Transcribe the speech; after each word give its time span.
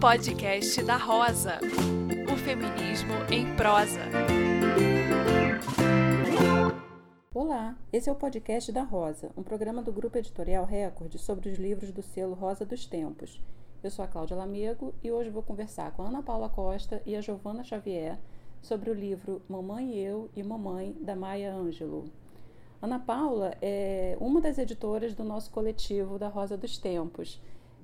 Podcast 0.00 0.82
da 0.82 0.96
Rosa. 0.96 1.60
O 2.32 2.36
feminismo 2.36 3.12
em 3.30 3.54
prosa. 3.54 4.00
Olá, 7.32 7.76
esse 7.92 8.08
é 8.08 8.12
o 8.12 8.16
podcast 8.16 8.72
da 8.72 8.82
Rosa, 8.82 9.30
um 9.36 9.42
programa 9.42 9.80
do 9.80 9.92
grupo 9.92 10.18
editorial 10.18 10.64
Record 10.64 11.16
sobre 11.18 11.50
os 11.50 11.58
livros 11.58 11.92
do 11.92 12.02
selo 12.02 12.34
Rosa 12.34 12.64
dos 12.66 12.84
Tempos. 12.84 13.40
Eu 13.82 13.90
sou 13.90 14.04
a 14.04 14.08
Cláudia 14.08 14.36
Lamego 14.36 14.92
e 15.04 15.12
hoje 15.12 15.30
vou 15.30 15.42
conversar 15.42 15.92
com 15.92 16.02
a 16.02 16.08
Ana 16.08 16.22
Paula 16.22 16.48
Costa 16.48 17.00
e 17.06 17.14
a 17.14 17.20
Giovana 17.20 17.62
Xavier 17.62 18.18
sobre 18.60 18.90
o 18.90 18.94
livro 18.94 19.40
Mamãe 19.48 19.94
e 19.94 20.00
Eu 20.00 20.28
e 20.34 20.42
Mamãe, 20.42 20.96
da 21.00 21.14
Maya 21.14 21.54
Angelou. 21.54 22.06
Ana 22.82 22.98
Paula 22.98 23.54
é 23.60 24.16
uma 24.20 24.40
das 24.40 24.58
editoras 24.58 25.14
do 25.14 25.22
nosso 25.22 25.50
coletivo 25.50 26.18
da 26.18 26.28
Rosa 26.28 26.56
dos 26.56 26.78
Tempos. 26.78 27.40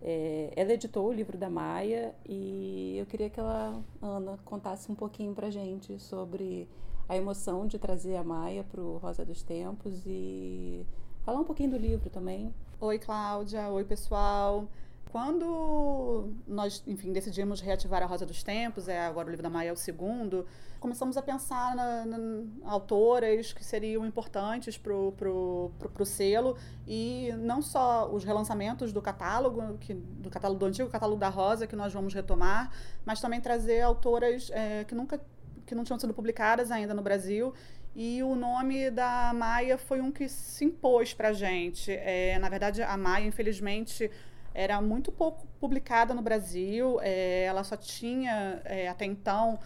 É, 0.08 0.52
ela 0.54 0.72
editou 0.72 1.08
o 1.08 1.12
livro 1.12 1.36
da 1.36 1.50
Maia 1.50 2.14
e 2.24 2.96
eu 2.96 3.04
queria 3.06 3.28
que 3.28 3.40
ela, 3.40 3.82
Ana, 4.00 4.38
contasse 4.44 4.90
um 4.90 4.94
pouquinho 4.94 5.34
para 5.34 5.50
gente 5.50 5.98
sobre 5.98 6.68
a 7.08 7.16
emoção 7.16 7.66
de 7.66 7.76
trazer 7.76 8.14
a 8.14 8.22
Maia 8.22 8.62
para 8.62 8.80
o 8.80 8.98
Rosa 8.98 9.24
dos 9.24 9.42
Tempos 9.42 10.04
e 10.06 10.86
falar 11.24 11.40
um 11.40 11.44
pouquinho 11.44 11.70
do 11.70 11.76
livro 11.76 12.08
também. 12.08 12.54
Oi, 12.80 13.00
Cláudia. 13.00 13.68
Oi, 13.68 13.82
pessoal. 13.82 14.68
Quando 15.10 16.34
nós, 16.46 16.82
enfim, 16.86 17.12
decidimos 17.12 17.60
reativar 17.60 18.02
a 18.02 18.06
Rosa 18.06 18.26
dos 18.26 18.42
Tempos, 18.42 18.88
é 18.88 19.00
agora 19.00 19.28
o 19.28 19.30
livro 19.30 19.42
da 19.42 19.48
Maia 19.48 19.70
é 19.70 19.72
o 19.72 19.76
segundo, 19.76 20.46
começamos 20.80 21.16
a 21.16 21.22
pensar 21.22 21.74
na, 21.74 22.04
na 22.04 22.44
autoras 22.64 23.52
que 23.52 23.64
seriam 23.64 24.04
importantes 24.04 24.76
para 24.76 24.92
o 24.94 26.04
selo 26.04 26.56
e 26.86 27.32
não 27.38 27.62
só 27.62 28.10
os 28.12 28.24
relançamentos 28.24 28.92
do 28.92 29.00
catálogo, 29.00 29.78
que, 29.78 29.94
do 29.94 30.28
catálogo 30.28 30.58
do 30.60 30.66
antigo 30.66 30.90
catálogo 30.90 31.20
da 31.20 31.28
Rosa, 31.28 31.66
que 31.66 31.76
nós 31.76 31.92
vamos 31.92 32.12
retomar, 32.12 32.70
mas 33.04 33.20
também 33.20 33.40
trazer 33.40 33.80
autoras 33.82 34.50
é, 34.52 34.84
que 34.84 34.94
nunca 34.94 35.20
que 35.64 35.74
não 35.74 35.82
tinham 35.82 35.98
sido 35.98 36.14
publicadas 36.14 36.70
ainda 36.70 36.94
no 36.94 37.02
Brasil 37.02 37.52
e 37.98 38.22
o 38.22 38.34
nome 38.34 38.90
da 38.90 39.32
Maia 39.34 39.78
foi 39.78 40.02
um 40.02 40.12
que 40.12 40.28
se 40.28 40.66
impôs 40.66 41.14
para 41.14 41.30
a 41.30 41.32
gente. 41.32 41.90
É, 41.90 42.38
na 42.38 42.50
verdade, 42.50 42.82
a 42.82 42.94
Maia, 42.94 43.24
infelizmente, 43.24 44.10
era 44.56 44.80
muito 44.80 45.12
pouco 45.12 45.46
publicada 45.60 46.14
no 46.14 46.22
Brasil. 46.22 46.98
É, 47.02 47.44
ela 47.44 47.62
só 47.62 47.76
tinha, 47.76 48.62
é, 48.64 48.88
até 48.88 49.04
então, 49.04 49.58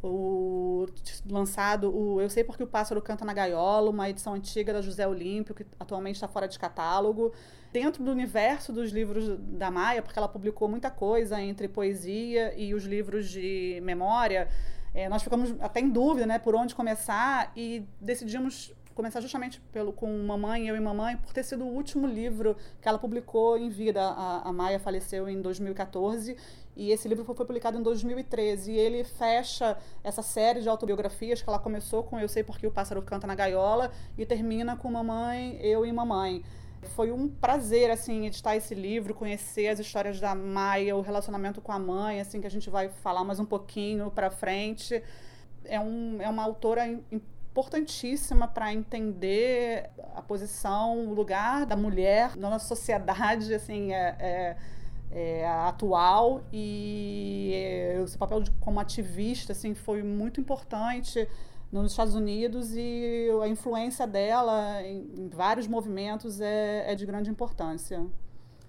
o, 0.00 0.86
lançado 1.28 1.92
o 1.92 2.20
Eu 2.20 2.30
Sei 2.30 2.44
Porque 2.44 2.62
o 2.62 2.66
Pássaro 2.66 3.02
Canta 3.02 3.24
na 3.24 3.34
Gaiola, 3.34 3.90
uma 3.90 4.08
edição 4.08 4.34
antiga 4.34 4.72
da 4.72 4.80
José 4.80 5.06
Olímpio, 5.08 5.56
que 5.56 5.66
atualmente 5.80 6.14
está 6.14 6.28
fora 6.28 6.46
de 6.46 6.56
catálogo. 6.56 7.32
Dentro 7.72 8.04
do 8.04 8.12
universo 8.12 8.72
dos 8.72 8.92
livros 8.92 9.36
da 9.38 9.72
Maia, 9.72 10.02
porque 10.02 10.16
ela 10.16 10.28
publicou 10.28 10.68
muita 10.68 10.88
coisa 10.88 11.42
entre 11.42 11.66
poesia 11.66 12.54
e 12.56 12.72
os 12.74 12.84
livros 12.84 13.28
de 13.28 13.80
memória, 13.82 14.48
é, 14.94 15.08
nós 15.08 15.22
ficamos 15.22 15.52
até 15.60 15.80
em 15.80 15.90
dúvida 15.90 16.26
né, 16.26 16.38
por 16.38 16.54
onde 16.54 16.76
começar 16.76 17.52
e 17.56 17.84
decidimos 18.00 18.72
começar 18.98 19.20
justamente 19.20 19.60
pelo 19.72 19.92
com 19.92 20.12
Mamãe, 20.24 20.66
Eu 20.66 20.74
e 20.74 20.80
Mamãe, 20.80 21.16
por 21.16 21.32
ter 21.32 21.44
sido 21.44 21.62
o 21.64 21.68
último 21.68 22.04
livro 22.04 22.56
que 22.82 22.88
ela 22.88 22.98
publicou 22.98 23.56
em 23.56 23.68
vida. 23.68 24.02
A, 24.02 24.48
a 24.48 24.52
Maia 24.52 24.80
faleceu 24.80 25.28
em 25.28 25.40
2014 25.40 26.36
e 26.76 26.90
esse 26.90 27.06
livro 27.06 27.24
foi, 27.24 27.36
publicado 27.36 27.78
em 27.78 27.82
2013. 27.82 28.72
E 28.72 28.76
ele 28.76 29.04
fecha 29.04 29.78
essa 30.02 30.20
série 30.20 30.62
de 30.62 30.68
autobiografias 30.68 31.40
que 31.40 31.48
ela 31.48 31.60
começou 31.60 32.02
com 32.02 32.18
Eu 32.18 32.28
Sei 32.28 32.42
Porque 32.42 32.66
o 32.66 32.72
Pássaro 32.72 33.00
Canta 33.00 33.24
na 33.24 33.36
Gaiola 33.36 33.92
e 34.16 34.26
termina 34.26 34.76
com 34.76 34.90
Mamãe, 34.90 35.56
Eu 35.62 35.86
e 35.86 35.92
Mamãe. 35.92 36.42
Foi 36.96 37.12
um 37.12 37.28
prazer, 37.28 37.92
assim, 37.92 38.26
editar 38.26 38.56
esse 38.56 38.74
livro, 38.74 39.14
conhecer 39.14 39.68
as 39.68 39.78
histórias 39.78 40.18
da 40.18 40.34
Maia, 40.34 40.96
o 40.96 41.02
relacionamento 41.02 41.60
com 41.60 41.70
a 41.70 41.78
mãe, 41.78 42.20
assim, 42.20 42.40
que 42.40 42.48
a 42.48 42.50
gente 42.50 42.68
vai 42.68 42.88
falar 42.88 43.22
mais 43.22 43.38
um 43.38 43.44
pouquinho 43.44 44.10
para 44.10 44.28
frente. 44.28 45.00
É, 45.64 45.78
um, 45.78 46.20
é 46.20 46.28
uma 46.28 46.42
autora 46.42 46.82
importantíssima 47.58 48.46
para 48.46 48.72
entender 48.72 49.90
a 50.14 50.22
posição, 50.22 51.08
o 51.08 51.14
lugar 51.14 51.66
da 51.66 51.76
mulher 51.76 52.36
na 52.36 52.48
nossa 52.48 52.66
sociedade 52.66 53.52
assim, 53.52 53.92
é, 53.92 54.16
é, 54.20 54.56
é 55.10 55.48
atual 55.48 56.42
e 56.52 57.50
é, 57.54 58.00
o 58.00 58.06
seu 58.06 58.18
papel 58.18 58.42
de, 58.42 58.50
como 58.52 58.78
ativista 58.78 59.52
assim, 59.52 59.74
foi 59.74 60.04
muito 60.04 60.40
importante 60.40 61.28
nos 61.72 61.90
Estados 61.90 62.14
Unidos 62.14 62.70
e 62.74 63.28
a 63.42 63.48
influência 63.48 64.06
dela 64.06 64.80
em, 64.82 65.24
em 65.24 65.28
vários 65.28 65.66
movimentos 65.66 66.40
é, 66.40 66.92
é, 66.92 66.94
de 66.94 67.04
grande 67.04 67.28
importância. 67.28 68.06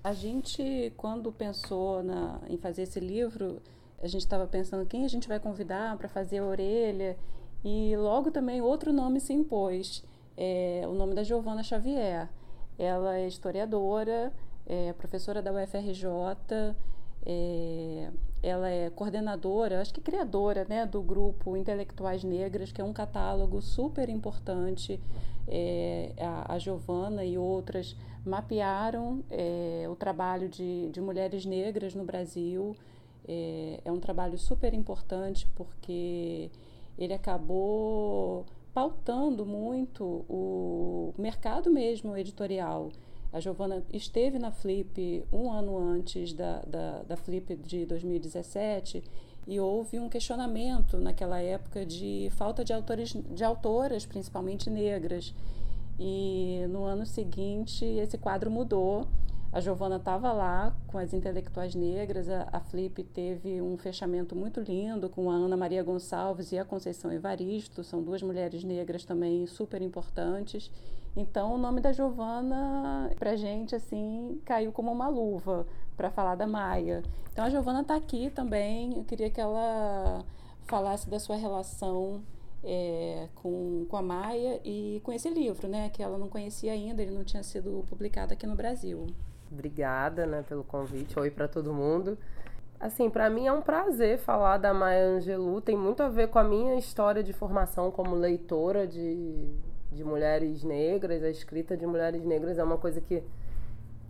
A 0.04 0.14
gente, 0.14 0.92
quando 0.98 1.32
pensou 1.32 2.02
na, 2.02 2.40
em 2.48 2.58
fazer 2.58 2.84
esse 2.84 3.00
livro, 3.00 3.62
a 4.02 4.08
gente 4.08 4.22
estava 4.22 4.48
pensando 4.48 4.86
quem 4.86 5.06
a 5.06 5.10
gente 5.10 5.28
vai 5.28 5.40
convidar 5.40 5.96
para 5.98 6.08
fazer 6.08 6.40
a 6.40 6.46
orelha 6.46 7.18
e 7.64 7.96
logo 7.98 8.32
também 8.32 8.62
outro 8.62 8.94
nome 8.94 9.20
se 9.20 9.34
impôs, 9.34 10.04
é, 10.38 10.84
o 10.88 10.94
nome 10.94 11.14
da 11.14 11.24
Giovana 11.24 11.64
Xavier. 11.64 12.30
Ela 12.78 13.18
é 13.18 13.28
historiadora, 13.28 14.32
é 14.66 14.94
professora 14.94 15.42
da 15.42 15.52
UFRJ, 15.52 16.06
é, 17.26 18.10
ela 18.42 18.70
é 18.70 18.90
coordenadora, 18.90 19.82
acho 19.82 19.94
que 19.94 20.00
criadora, 20.00 20.66
né, 20.70 20.86
do 20.86 21.02
grupo 21.02 21.58
Intelectuais 21.58 22.24
Negras, 22.24 22.72
que 22.72 22.80
é 22.80 22.84
um 22.84 22.94
catálogo 22.94 23.62
super 23.62 24.08
importante. 24.10 25.00
É, 25.48 26.14
a, 26.20 26.54
a 26.54 26.60
Giovana 26.60 27.26
e 27.26 27.38
outras 27.38 27.96
mapearam 28.24 29.24
é, 29.30 29.88
o 29.90 29.96
trabalho 29.96 30.48
de, 30.48 30.90
de 30.90 31.02
mulheres 31.02 31.46
negras 31.46 31.96
no 31.96 32.04
Brasil. 32.06 32.76
É, 33.28 33.82
é 33.84 33.92
um 33.92 34.00
trabalho 34.00 34.38
super 34.38 34.74
importante 34.74 35.48
porque 35.56 36.50
ele 37.00 37.14
acabou 37.14 38.46
pautando 38.74 39.46
muito 39.46 40.04
o 40.30 41.14
mercado 41.18 41.72
mesmo 41.72 42.16
editorial. 42.18 42.92
A 43.32 43.40
Giovana 43.40 43.84
esteve 43.94 44.38
na 44.38 44.52
Flip 44.52 45.24
um 45.32 45.50
ano 45.50 45.78
antes 45.78 46.34
da, 46.34 46.62
da, 46.68 47.04
da 47.04 47.16
Flip 47.16 47.56
de 47.56 47.86
2017 47.86 49.02
e 49.48 49.60
houve 49.60 49.98
um 49.98 50.10
questionamento 50.10 50.98
naquela 50.98 51.40
época 51.40 51.86
de 51.86 52.30
falta 52.36 52.66
de, 52.66 52.74
autores, 52.74 53.14
de 53.14 53.44
autoras, 53.44 54.06
principalmente 54.06 54.70
negras. 54.70 55.34
E 55.98 56.66
no 56.70 56.84
ano 56.84 57.06
seguinte 57.06 57.86
esse 57.86 58.18
quadro 58.18 58.52
mudou 58.52 59.08
a 59.52 59.60
Giovana 59.60 59.96
estava 59.96 60.32
lá 60.32 60.76
com 60.88 60.98
as 60.98 61.14
intelectuais 61.14 61.74
negras, 61.74 62.30
a, 62.30 62.48
a 62.52 62.60
Flip 62.60 63.04
teve 63.04 63.62
um 63.62 63.78
fechamento 63.78 64.36
muito 64.36 64.60
lindo 64.60 65.10
com 65.10 65.32
a 65.32 65.34
Ana 65.34 65.58
Maria 65.58 65.82
Gonçalves 65.82 66.52
e 66.52 66.60
a 66.60 66.66
Conceição 66.66 67.12
Evaristo, 67.12 67.84
são 67.84 68.04
duas 68.04 68.22
mulheres 68.22 68.64
negras 68.64 69.04
também 69.04 69.48
super 69.48 69.82
importantes. 69.82 70.72
Então, 71.16 71.56
o 71.56 71.58
nome 71.58 71.82
da 71.82 71.92
Giovana, 71.92 73.12
pra 73.18 73.36
gente, 73.36 73.76
assim, 73.76 74.40
caiu 74.46 74.72
como 74.72 74.92
uma 74.92 75.08
luva 75.08 75.66
para 75.98 76.12
falar 76.12 76.36
da 76.36 76.46
Maia. 76.46 77.04
Então, 77.32 77.44
a 77.44 77.50
Giovana 77.50 77.82
está 77.82 77.96
aqui 77.96 78.30
também. 78.30 78.96
Eu 78.96 79.04
queria 79.04 79.30
que 79.30 79.42
ela 79.42 80.24
falasse 80.66 81.10
da 81.10 81.20
sua 81.20 81.36
relação 81.36 82.22
é, 82.64 83.28
com, 83.36 83.86
com 83.90 83.98
a 83.98 84.02
Maia 84.02 84.62
e 84.64 85.02
com 85.04 85.12
esse 85.12 85.30
livro, 85.30 85.68
né? 85.68 85.90
Que 85.90 86.04
ela 86.04 86.18
não 86.18 86.30
conhecia 86.30 86.72
ainda, 86.72 87.02
ele 87.02 87.12
não 87.12 87.24
tinha 87.24 87.44
sido 87.44 87.84
publicado 87.90 88.34
aqui 88.34 88.46
no 88.46 88.56
Brasil. 88.56 89.08
Obrigada, 89.52 90.26
né, 90.26 90.44
pelo 90.48 90.64
convite. 90.64 91.20
Oi 91.20 91.32
para 91.32 91.48
todo 91.48 91.74
mundo. 91.74 92.18
Assim, 92.80 93.10
para 93.10 93.30
mim 93.30 93.46
é 93.48 93.52
um 93.52 93.62
prazer 93.62 94.20
falar 94.20 94.58
da 94.58 94.74
Maya 94.74 95.08
Angelou. 95.08 95.60
Tem 95.60 95.76
muito 95.76 96.02
a 96.02 96.08
ver 96.08 96.30
com 96.30 96.40
a 96.40 96.44
minha 96.44 96.76
história 96.76 97.22
de 97.22 97.34
formação 97.34 97.92
como 97.92 98.16
leitora 98.16 98.88
de, 98.88 99.50
de 99.92 100.04
mulheres 100.04 100.64
negras. 100.64 101.24
A 101.24 101.30
escrita 101.30 101.76
de 101.76 101.86
mulheres 101.86 102.24
negras 102.24 102.58
é 102.58 102.64
uma 102.64 102.78
coisa 102.78 103.02
que, 103.02 103.22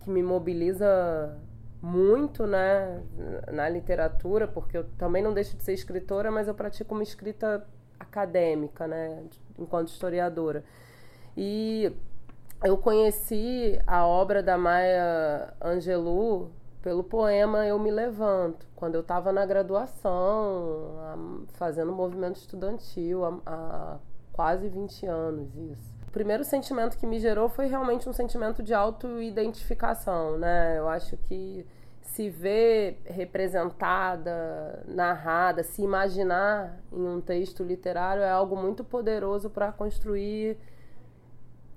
que 0.02 0.10
me 0.10 0.22
mobiliza 0.22 1.36
muito, 1.82 2.46
né, 2.46 3.02
na 3.50 3.68
literatura, 3.68 4.46
porque 4.46 4.76
eu 4.76 4.84
também 4.98 5.22
não 5.22 5.32
deixo 5.32 5.56
de 5.56 5.64
ser 5.64 5.72
escritora, 5.72 6.30
mas 6.30 6.46
eu 6.46 6.54
pratico 6.54 6.94
uma 6.94 7.02
escrita 7.02 7.66
acadêmica, 7.98 8.86
né, 8.86 9.24
enquanto 9.58 9.88
historiadora. 9.88 10.62
E 11.36 11.92
eu 12.62 12.76
conheci 12.76 13.80
a 13.86 14.06
obra 14.06 14.42
da 14.42 14.58
Maya 14.58 15.54
Angelou 15.62 16.50
pelo 16.82 17.04
poema 17.04 17.66
Eu 17.66 17.78
Me 17.78 17.90
Levanto, 17.90 18.66
quando 18.74 18.94
eu 18.94 19.00
estava 19.00 19.32
na 19.32 19.44
graduação, 19.44 21.46
fazendo 21.54 21.92
movimento 21.92 22.36
estudantil 22.36 23.42
há, 23.46 23.98
quase 24.32 24.68
20 24.68 25.06
anos 25.06 25.54
isso. 25.56 25.90
O 26.08 26.10
primeiro 26.10 26.42
sentimento 26.42 26.96
que 26.96 27.06
me 27.06 27.18
gerou 27.18 27.48
foi 27.48 27.66
realmente 27.66 28.08
um 28.08 28.12
sentimento 28.12 28.62
de 28.62 28.74
autoidentificação, 28.74 30.38
né? 30.38 30.78
Eu 30.78 30.88
acho 30.88 31.16
que 31.16 31.64
se 32.00 32.28
ver 32.28 33.00
representada, 33.04 34.82
narrada, 34.88 35.62
se 35.62 35.82
imaginar 35.82 36.80
em 36.92 37.06
um 37.06 37.20
texto 37.20 37.62
literário 37.62 38.22
é 38.22 38.30
algo 38.30 38.56
muito 38.56 38.82
poderoso 38.82 39.48
para 39.48 39.70
construir 39.70 40.58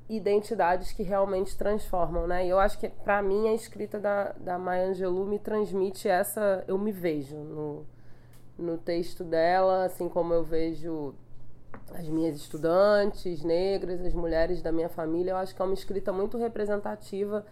identidades 0.09 0.91
que 0.91 1.03
realmente 1.03 1.57
transformam, 1.57 2.27
né? 2.27 2.45
E 2.45 2.49
eu 2.49 2.59
acho 2.59 2.77
que 2.77 2.89
para 2.89 3.21
mim 3.21 3.47
a 3.47 3.53
escrita 3.53 3.99
da, 3.99 4.33
da 4.33 4.57
Maya 4.57 4.87
Angelou 4.87 5.25
me 5.25 5.39
transmite 5.39 6.07
essa, 6.07 6.63
eu 6.67 6.77
me 6.77 6.91
vejo 6.91 7.35
no, 7.35 7.85
no 8.57 8.77
texto 8.77 9.23
dela, 9.23 9.85
assim 9.85 10.09
como 10.09 10.33
eu 10.33 10.43
vejo 10.43 11.15
as 11.93 12.07
minhas 12.07 12.35
estudantes 12.35 13.43
negras, 13.43 14.01
as 14.01 14.13
mulheres 14.13 14.61
da 14.61 14.71
minha 14.71 14.89
família, 14.89 15.31
eu 15.31 15.37
acho 15.37 15.55
que 15.55 15.61
é 15.61 15.65
uma 15.65 15.73
escrita 15.73 16.11
muito 16.11 16.37
representativa 16.37 17.45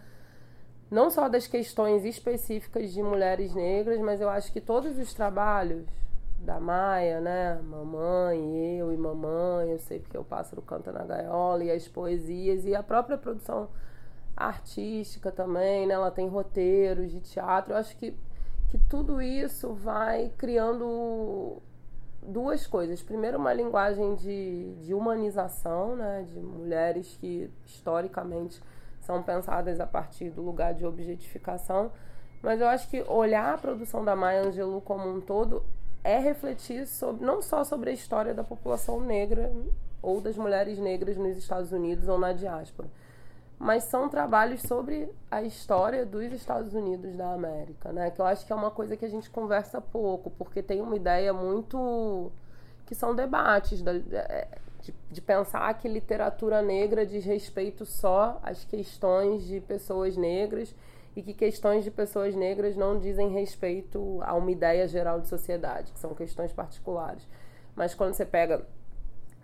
não 0.92 1.08
só 1.10 1.26
das 1.26 1.46
questões 1.46 2.04
específicas 2.04 2.92
de 2.92 3.02
mulheres 3.02 3.54
negras, 3.54 3.98
mas 3.98 4.20
eu 4.20 4.28
acho 4.28 4.52
que 4.52 4.60
todos 4.60 4.98
os 4.98 5.14
trabalhos 5.14 5.86
da 6.42 6.58
Maia, 6.60 7.20
né? 7.20 7.60
Mamãe, 7.62 8.78
eu 8.78 8.92
e 8.92 8.96
mamãe, 8.96 9.70
eu 9.70 9.78
sei 9.78 10.00
porque 10.00 10.18
o 10.18 10.24
pássaro 10.24 10.60
canta 10.60 10.92
na 10.92 11.04
gaiola, 11.04 11.64
e 11.64 11.70
as 11.70 11.86
poesias, 11.88 12.64
e 12.66 12.74
a 12.74 12.82
própria 12.82 13.16
produção 13.16 13.68
artística 14.36 15.30
também, 15.30 15.86
né? 15.86 15.94
Ela 15.94 16.10
tem 16.10 16.28
roteiros 16.28 17.10
de 17.10 17.20
teatro. 17.20 17.72
Eu 17.72 17.76
acho 17.76 17.96
que, 17.96 18.16
que 18.70 18.78
tudo 18.78 19.22
isso 19.22 19.72
vai 19.74 20.32
criando 20.36 21.62
duas 22.22 22.66
coisas. 22.66 23.02
Primeiro, 23.02 23.38
uma 23.38 23.52
linguagem 23.52 24.14
de, 24.16 24.74
de 24.80 24.94
humanização, 24.94 25.96
né? 25.96 26.26
De 26.28 26.40
mulheres 26.40 27.16
que 27.20 27.50
historicamente 27.64 28.60
são 29.00 29.22
pensadas 29.22 29.80
a 29.80 29.86
partir 29.86 30.30
do 30.30 30.42
lugar 30.42 30.74
de 30.74 30.84
objetificação. 30.84 31.92
Mas 32.42 32.60
eu 32.60 32.66
acho 32.66 32.88
que 32.88 33.02
olhar 33.02 33.54
a 33.54 33.58
produção 33.58 34.04
da 34.04 34.16
Maya 34.16 34.42
Angelou 34.42 34.80
como 34.80 35.08
um 35.08 35.20
todo 35.20 35.62
é 36.04 36.18
refletir 36.18 36.86
sobre, 36.86 37.24
não 37.24 37.40
só 37.40 37.64
sobre 37.64 37.90
a 37.90 37.92
história 37.92 38.34
da 38.34 38.42
população 38.42 39.00
negra 39.00 39.52
ou 40.00 40.20
das 40.20 40.36
mulheres 40.36 40.78
negras 40.78 41.16
nos 41.16 41.36
Estados 41.36 41.72
Unidos 41.72 42.08
ou 42.08 42.18
na 42.18 42.32
diáspora, 42.32 42.88
mas 43.58 43.84
são 43.84 44.08
trabalhos 44.08 44.62
sobre 44.62 45.08
a 45.30 45.42
história 45.42 46.04
dos 46.04 46.32
Estados 46.32 46.74
Unidos 46.74 47.14
da 47.14 47.32
América, 47.32 47.92
né? 47.92 48.10
Que 48.10 48.20
eu 48.20 48.26
acho 48.26 48.44
que 48.44 48.52
é 48.52 48.56
uma 48.56 48.72
coisa 48.72 48.96
que 48.96 49.04
a 49.04 49.08
gente 49.08 49.30
conversa 49.30 49.80
pouco, 49.80 50.30
porque 50.30 50.60
tem 50.60 50.80
uma 50.80 50.96
ideia 50.96 51.32
muito 51.32 52.32
que 52.84 52.94
são 52.94 53.14
debates 53.14 53.80
da, 53.80 53.92
é, 53.94 54.48
de, 54.80 54.92
de 55.12 55.20
pensar 55.20 55.72
que 55.74 55.86
literatura 55.86 56.60
negra 56.60 57.06
diz 57.06 57.24
respeito 57.24 57.86
só 57.86 58.40
às 58.42 58.64
questões 58.64 59.44
de 59.44 59.60
pessoas 59.60 60.16
negras 60.16 60.74
e 61.14 61.22
que 61.22 61.34
questões 61.34 61.84
de 61.84 61.90
pessoas 61.90 62.34
negras 62.34 62.76
não 62.76 62.98
dizem 62.98 63.28
respeito 63.30 64.20
a 64.22 64.34
uma 64.34 64.50
ideia 64.50 64.88
geral 64.88 65.20
de 65.20 65.28
sociedade, 65.28 65.92
que 65.92 65.98
são 65.98 66.14
questões 66.14 66.52
particulares. 66.52 67.28
Mas 67.74 67.94
quando 67.94 68.14
você 68.14 68.24
pega 68.24 68.66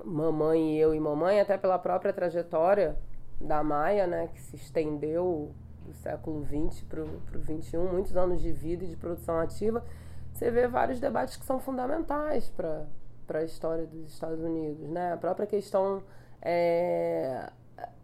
Mamãe 0.05 0.76
e 0.76 0.79
Eu 0.79 0.94
e 0.94 1.00
Mamãe, 1.00 1.41
até 1.41 1.59
pela 1.59 1.79
própria 1.79 2.12
trajetória 2.12 2.97
da 3.41 3.62
Maia, 3.62 4.06
né, 4.06 4.29
que 4.32 4.41
se 4.41 4.56
estendeu 4.56 5.53
do 5.85 5.93
século 5.94 6.44
XX 6.44 6.82
para 6.82 7.03
o 7.03 7.61
XXI, 7.61 7.79
muitos 7.79 8.17
anos 8.17 8.41
de 8.41 8.53
vida 8.53 8.85
e 8.85 8.88
de 8.88 8.97
produção 8.97 9.38
ativa, 9.38 9.85
você 10.32 10.50
vê 10.50 10.69
vários 10.69 11.00
debates 11.00 11.37
que 11.37 11.44
são 11.44 11.59
fundamentais 11.59 12.49
para 12.50 12.87
a 13.35 13.43
história 13.43 13.87
dos 13.87 14.12
Estados 14.12 14.41
Unidos. 14.41 14.88
Né? 14.88 15.12
A 15.12 15.17
própria 15.17 15.47
questão 15.47 16.03
é, 16.41 17.50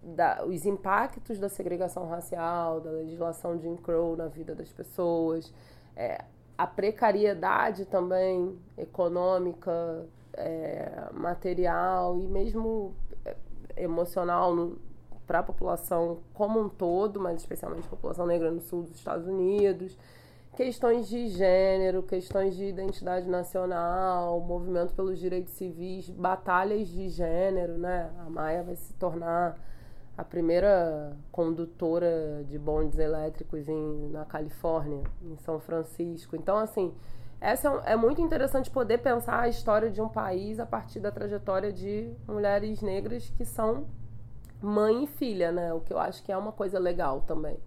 da, 0.03 0.45
os 0.45 0.67
impactos 0.67 1.39
da 1.39 1.49
segregação 1.49 2.09
racial, 2.09 2.81
da 2.81 2.91
legislação 2.91 3.57
de 3.57 3.65
Jim 3.65 3.77
Crow 3.77 4.17
na 4.17 4.29
vida 4.29 4.55
das 4.55 4.71
pessoas, 4.71 5.53
é, 5.97 6.25
a 6.57 6.67
precariedade 6.67 7.85
também 7.85 8.59
econômica, 8.77 10.07
é, 10.35 11.09
material 11.13 12.19
e 12.19 12.27
mesmo 12.27 12.95
é, 13.25 13.37
emocional 13.77 14.73
para 15.27 15.39
a 15.39 15.43
população 15.43 16.19
como 16.33 16.61
um 16.61 16.69
todo, 16.69 17.19
mas 17.21 17.41
especialmente 17.41 17.87
a 17.87 17.91
população 17.91 18.27
negra 18.27 18.51
no 18.51 18.61
sul 18.61 18.83
dos 18.83 18.97
Estados 18.97 19.27
Unidos, 19.27 19.99
questões 20.57 21.09
de 21.09 21.29
gênero, 21.29 22.03
questões 22.03 22.57
de 22.57 22.65
identidade 22.65 23.29
nacional, 23.29 24.41
movimento 24.41 24.95
pelos 24.95 25.19
direitos 25.19 25.53
civis, 25.55 26.09
batalhas 26.11 26.89
de 26.89 27.09
gênero, 27.09 27.77
né? 27.77 28.11
A 28.25 28.31
Maia 28.31 28.63
vai 28.63 28.77
se 28.77 28.93
tornar 28.95 29.59
a 30.17 30.25
primeira 30.25 31.17
condutora 31.33 32.45
de 32.49 32.59
bondes 32.59 32.99
elétricos 32.99 33.69
em, 33.69 34.09
na 34.11 34.25
Califórnia, 34.25 35.03
em 35.23 35.37
São 35.37 35.59
Francisco. 35.59 36.37
Então, 36.37 36.57
assim, 36.57 36.95
essa 37.41 37.83
é, 37.85 37.93
é, 37.93 37.97
muito 37.97 38.21
interessante 38.23 38.71
poder 38.71 38.99
pensar 38.99 39.41
a 39.41 39.49
história 39.49 39.91
de 39.91 40.01
um 40.01 40.09
país 40.09 40.61
a 40.61 40.67
partir 40.67 41.01
da 41.01 41.11
trajetória 41.11 41.73
de 41.73 42.11
mulheres 42.29 42.81
negras 42.81 43.29
que 43.37 43.45
são 43.45 43.87
mãe 44.63 45.05
e 45.05 45.07
filha, 45.07 45.51
né? 45.51 45.73
O 45.75 45.81
que 45.81 45.93
eu 45.93 45.99
acho 45.99 46.23
que 46.23 46.31
é 46.31 46.37
uma 46.37 46.53
coisa 46.53 46.79
legal 46.79 47.23
também. 47.23 47.59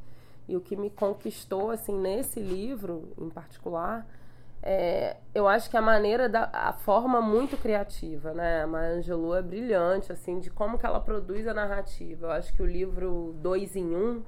E 0.47 0.55
o 0.55 0.61
que 0.61 0.75
me 0.75 0.89
conquistou, 0.89 1.71
assim, 1.71 1.97
nesse 1.97 2.39
livro 2.39 3.11
em 3.17 3.29
particular, 3.29 4.07
é, 4.61 5.17
eu 5.33 5.47
acho 5.47 5.69
que 5.69 5.77
a 5.77 5.81
maneira 5.81 6.27
da 6.27 6.49
a 6.51 6.73
forma 6.73 7.21
muito 7.21 7.57
criativa, 7.57 8.33
né? 8.33 8.63
A 8.63 8.67
Maya 8.67 8.95
Angelou 8.95 9.35
é 9.35 9.41
brilhante 9.41 10.11
assim 10.11 10.39
de 10.39 10.49
como 10.49 10.77
que 10.77 10.85
ela 10.85 10.99
produz 10.99 11.47
a 11.47 11.53
narrativa. 11.53 12.27
Eu 12.27 12.31
acho 12.31 12.53
que 12.53 12.61
o 12.61 12.65
livro 12.65 13.35
dois 13.39 13.75
em 13.75 13.95
um 13.95 14.23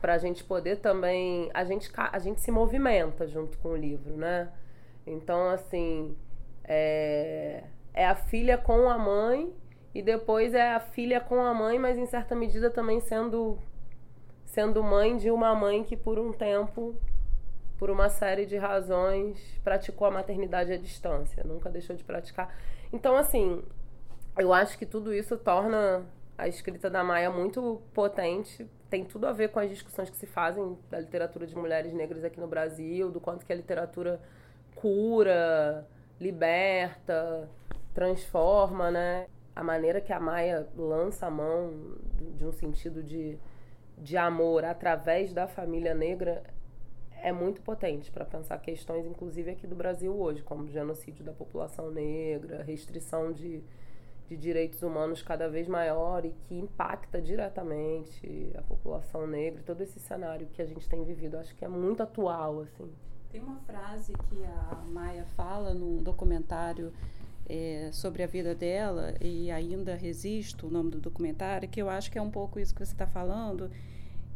para 0.00 0.14
a 0.14 0.18
gente 0.18 0.44
poder 0.44 0.76
também 0.76 1.50
a 1.54 1.64
gente 1.64 1.90
a 1.96 2.18
gente 2.18 2.40
se 2.40 2.50
movimenta 2.50 3.26
junto 3.26 3.58
com 3.58 3.70
o 3.70 3.76
livro, 3.76 4.16
né? 4.16 4.50
Então 5.06 5.48
assim 5.50 6.16
é, 6.64 7.64
é 7.94 8.06
a 8.06 8.14
filha 8.14 8.58
com 8.58 8.88
a 8.90 8.98
mãe 8.98 9.52
e 9.94 10.02
depois 10.02 10.54
é 10.54 10.74
a 10.74 10.80
filha 10.80 11.20
com 11.20 11.42
a 11.42 11.54
mãe, 11.54 11.78
mas 11.78 11.96
em 11.98 12.06
certa 12.06 12.34
medida 12.34 12.70
também 12.70 13.00
sendo 13.00 13.58
sendo 14.56 14.82
mãe 14.82 15.18
de 15.18 15.30
uma 15.30 15.54
mãe 15.54 15.84
que 15.84 15.94
por 15.94 16.18
um 16.18 16.32
tempo 16.32 16.98
por 17.76 17.90
uma 17.90 18.08
série 18.08 18.46
de 18.46 18.56
razões, 18.56 19.38
praticou 19.62 20.06
a 20.06 20.10
maternidade 20.10 20.72
à 20.72 20.78
distância, 20.78 21.44
nunca 21.44 21.68
deixou 21.68 21.94
de 21.94 22.02
praticar. 22.02 22.56
Então, 22.90 23.18
assim, 23.18 23.62
eu 24.34 24.54
acho 24.54 24.78
que 24.78 24.86
tudo 24.86 25.12
isso 25.12 25.36
torna 25.36 26.06
a 26.38 26.48
escrita 26.48 26.88
da 26.88 27.04
Maia 27.04 27.30
muito 27.30 27.82
potente. 27.92 28.66
Tem 28.88 29.04
tudo 29.04 29.26
a 29.26 29.32
ver 29.32 29.50
com 29.50 29.58
as 29.58 29.68
discussões 29.68 30.08
que 30.08 30.16
se 30.16 30.26
fazem 30.26 30.78
da 30.90 31.00
literatura 31.00 31.46
de 31.46 31.54
mulheres 31.54 31.92
negras 31.92 32.24
aqui 32.24 32.40
no 32.40 32.48
Brasil, 32.48 33.10
do 33.10 33.20
quanto 33.20 33.44
que 33.44 33.52
a 33.52 33.56
literatura 33.56 34.18
cura, 34.74 35.86
liberta, 36.18 37.46
transforma, 37.92 38.90
né? 38.90 39.26
A 39.54 39.62
maneira 39.62 40.00
que 40.00 40.14
a 40.14 40.18
Maia 40.18 40.66
lança 40.74 41.26
a 41.26 41.30
mão 41.30 41.98
de 42.38 42.46
um 42.46 42.52
sentido 42.52 43.02
de, 43.02 43.38
de 43.96 44.16
amor 44.16 44.64
através 44.64 45.32
da 45.32 45.46
família 45.46 45.94
negra 45.94 46.42
é 47.22 47.32
muito 47.32 47.60
potente 47.62 48.10
para 48.10 48.24
pensar 48.24 48.58
questões, 48.58 49.06
inclusive 49.06 49.50
aqui 49.50 49.66
do 49.66 49.74
Brasil 49.74 50.14
hoje, 50.14 50.42
como 50.42 50.68
genocídio 50.68 51.24
da 51.24 51.32
população 51.32 51.90
negra, 51.90 52.62
restrição 52.62 53.32
de, 53.32 53.62
de 54.28 54.36
direitos 54.36 54.82
humanos 54.82 55.22
cada 55.22 55.48
vez 55.48 55.66
maior 55.66 56.24
e 56.24 56.30
que 56.30 56.54
impacta 56.54 57.20
diretamente 57.20 58.52
a 58.56 58.62
população 58.62 59.26
negra, 59.26 59.62
todo 59.64 59.80
esse 59.80 59.98
cenário 59.98 60.46
que 60.48 60.60
a 60.60 60.66
gente 60.66 60.88
tem 60.88 61.02
vivido. 61.04 61.36
Acho 61.38 61.54
que 61.56 61.64
é 61.64 61.68
muito 61.68 62.02
atual, 62.02 62.60
assim. 62.60 62.88
Tem 63.30 63.40
uma 63.40 63.58
frase 63.60 64.12
que 64.12 64.44
a 64.44 64.84
Maia 64.88 65.24
fala 65.36 65.74
num 65.74 66.02
documentário 66.02 66.92
é, 67.48 67.90
sobre 67.92 68.22
a 68.22 68.26
vida 68.26 68.54
dela, 68.54 69.14
e 69.20 69.50
ainda 69.50 69.94
resisto, 69.94 70.66
o 70.66 70.70
nome 70.70 70.90
do 70.90 71.00
documentário, 71.00 71.68
que 71.68 71.80
eu 71.80 71.88
acho 71.88 72.10
que 72.10 72.18
é 72.18 72.22
um 72.22 72.30
pouco 72.30 72.58
isso 72.58 72.74
que 72.74 72.84
você 72.84 72.92
está 72.92 73.06
falando, 73.06 73.70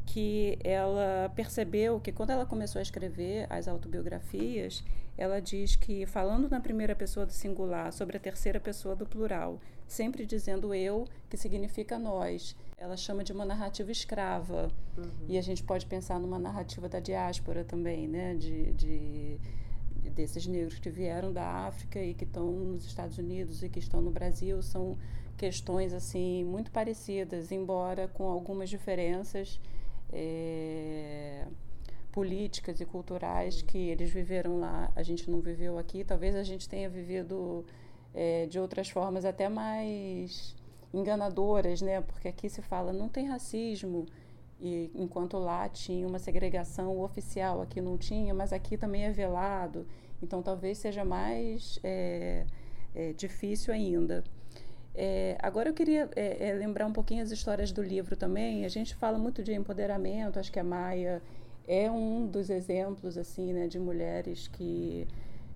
que 0.06 0.58
ela 0.64 1.30
percebeu 1.36 2.00
que 2.00 2.10
quando 2.10 2.30
ela 2.30 2.44
começou 2.44 2.78
a 2.78 2.82
escrever 2.82 3.46
as 3.48 3.68
autobiografias, 3.68 4.82
ela 5.16 5.40
diz 5.40 5.76
que 5.76 6.06
falando 6.06 6.48
na 6.48 6.60
primeira 6.60 6.94
pessoa 6.96 7.26
do 7.26 7.32
singular 7.32 7.92
sobre 7.92 8.16
a 8.16 8.20
terceira 8.20 8.58
pessoa 8.58 8.96
do 8.96 9.06
plural, 9.06 9.60
sempre 9.86 10.24
dizendo 10.24 10.74
eu, 10.74 11.06
que 11.28 11.36
significa 11.36 11.98
nós, 11.98 12.56
ela 12.78 12.96
chama 12.96 13.22
de 13.22 13.32
uma 13.32 13.44
narrativa 13.44 13.92
escrava. 13.92 14.68
Uhum. 14.96 15.10
E 15.28 15.36
a 15.36 15.42
gente 15.42 15.62
pode 15.62 15.84
pensar 15.84 16.18
numa 16.18 16.38
narrativa 16.38 16.88
da 16.88 16.98
diáspora 16.98 17.62
também, 17.62 18.08
né? 18.08 18.34
De, 18.34 18.72
de, 18.72 19.38
desses 20.08 20.46
negros 20.46 20.78
que 20.78 20.88
vieram 20.88 21.32
da 21.32 21.66
África 21.66 22.02
e 22.02 22.14
que 22.14 22.24
estão 22.24 22.50
nos 22.50 22.84
Estados 22.84 23.18
Unidos 23.18 23.62
e 23.62 23.68
que 23.68 23.78
estão 23.78 24.00
no 24.00 24.10
Brasil. 24.10 24.62
São 24.62 24.96
questões 25.36 25.92
assim 25.92 26.44
muito 26.44 26.70
parecidas, 26.70 27.50
embora 27.50 28.08
com 28.08 28.28
algumas 28.28 28.68
diferenças 28.68 29.60
é, 30.12 31.46
políticas 32.12 32.80
e 32.80 32.84
culturais 32.84 33.62
que 33.62 33.78
eles 33.78 34.10
viveram 34.10 34.58
lá, 34.58 34.90
a 34.94 35.02
gente 35.02 35.30
não 35.30 35.40
viveu 35.40 35.78
aqui. 35.78 36.04
Talvez 36.04 36.34
a 36.34 36.42
gente 36.42 36.68
tenha 36.68 36.88
vivido 36.88 37.64
é, 38.14 38.46
de 38.46 38.58
outras 38.58 38.90
formas 38.90 39.24
até 39.24 39.48
mais 39.48 40.54
enganadoras, 40.92 41.80
né? 41.80 42.00
Porque 42.00 42.28
aqui 42.28 42.48
se 42.48 42.62
fala 42.62 42.92
não 42.92 43.08
tem 43.08 43.26
racismo 43.26 44.06
e 44.60 44.90
enquanto 44.94 45.38
lá 45.38 45.68
tinha 45.68 46.06
uma 46.06 46.18
segregação 46.18 47.00
oficial, 47.00 47.62
aqui 47.62 47.80
não 47.80 47.96
tinha, 47.96 48.34
mas 48.34 48.52
aqui 48.52 48.76
também 48.76 49.04
é 49.04 49.10
velado. 49.10 49.86
Então 50.22 50.42
talvez 50.42 50.78
seja 50.78 51.04
mais 51.04 51.78
é, 51.82 52.44
é, 52.94 53.12
difícil 53.14 53.72
ainda. 53.72 54.22
É, 54.94 55.38
agora 55.40 55.68
eu 55.68 55.74
queria 55.74 56.10
é, 56.14 56.48
é, 56.48 56.52
lembrar 56.52 56.86
um 56.86 56.92
pouquinho 56.92 57.22
as 57.22 57.30
histórias 57.30 57.72
do 57.72 57.82
livro 57.82 58.16
também. 58.16 58.64
A 58.64 58.68
gente 58.68 58.94
fala 58.94 59.16
muito 59.16 59.42
de 59.42 59.54
empoderamento, 59.54 60.38
acho 60.38 60.52
que 60.52 60.58
a 60.58 60.64
Maia 60.64 61.22
é 61.66 61.90
um 61.90 62.26
dos 62.26 62.50
exemplos 62.50 63.16
assim, 63.16 63.52
né, 63.52 63.66
de 63.66 63.78
mulheres 63.78 64.48
que 64.48 65.06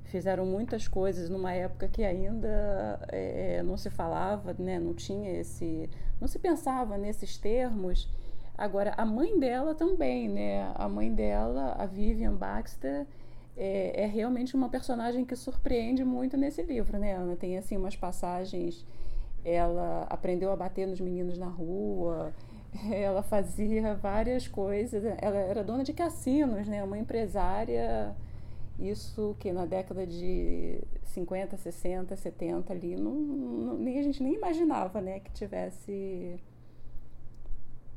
fizeram 0.05 0.47
muitas 0.47 0.87
coisas 0.87 1.29
numa 1.29 1.53
época 1.53 1.89
que 1.89 2.05
ainda 2.05 3.01
é, 3.09 3.63
não 3.65 3.77
se 3.77 3.91
falava, 3.91 4.55
né, 4.59 4.79
não 4.79 4.95
tinha 4.95 5.41
esse, 5.41 5.91
não 6.21 6.29
se 6.29 6.39
pensava 6.39 6.97
nesses 6.97 7.37
termos. 7.37 8.09
Agora 8.57 8.95
a 8.97 9.05
mãe 9.05 9.39
dela 9.39 9.75
também, 9.75 10.29
né, 10.29 10.73
a 10.75 10.89
mãe 10.89 11.13
dela, 11.13 11.75
a 11.79 11.87
Vivian 11.87 12.35
Baxter, 12.35 13.07
é, 13.57 14.03
é 14.03 14.07
realmente 14.07 14.55
uma 14.55 14.69
personagem 14.69 15.25
que 15.25 15.35
surpreende 15.37 16.05
muito 16.05 16.37
nesse 16.37 16.63
livro, 16.63 16.99
né, 16.99 17.15
Ana? 17.15 17.37
Tem 17.37 17.59
assim 17.59 17.77
umas 17.77 17.97
passagens 17.97 18.85
ela 19.45 20.07
aprendeu 20.09 20.51
a 20.51 20.57
bater 20.57 20.87
nos 20.87 21.01
meninos 21.01 21.37
na 21.37 21.47
rua, 21.47 22.33
ela 22.91 23.23
fazia 23.23 23.95
várias 23.95 24.49
coisas, 24.49 25.05
ela 25.05 25.37
era 25.37 25.63
dona 25.63 25.85
de 25.85 25.93
cassinos, 25.93 26.67
né? 26.67 26.83
Uma 26.83 26.99
empresária, 26.99 28.17
isso 28.79 29.37
que 29.39 29.53
na 29.53 29.67
década 29.67 30.07
de 30.07 30.81
50, 31.03 31.57
60, 31.57 32.17
70 32.17 32.73
ali, 32.73 32.97
não, 32.97 33.13
não, 33.13 33.79
nem, 33.79 33.99
a 33.99 34.03
gente 34.03 34.23
nem 34.23 34.35
imaginava, 34.35 35.01
né, 35.01 35.21
que 35.21 35.31
tivesse 35.33 36.41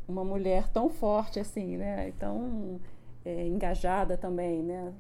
uma 0.08 0.24
mulher 0.24 0.68
tão 0.70 0.90
forte 0.90 1.40
assim, 1.40 1.78
né? 1.78 2.10
E 2.10 2.12
tão 2.14 2.80
é, 3.26 3.48
engajada 3.48 4.18
também, 4.18 4.64
né? 4.64 4.94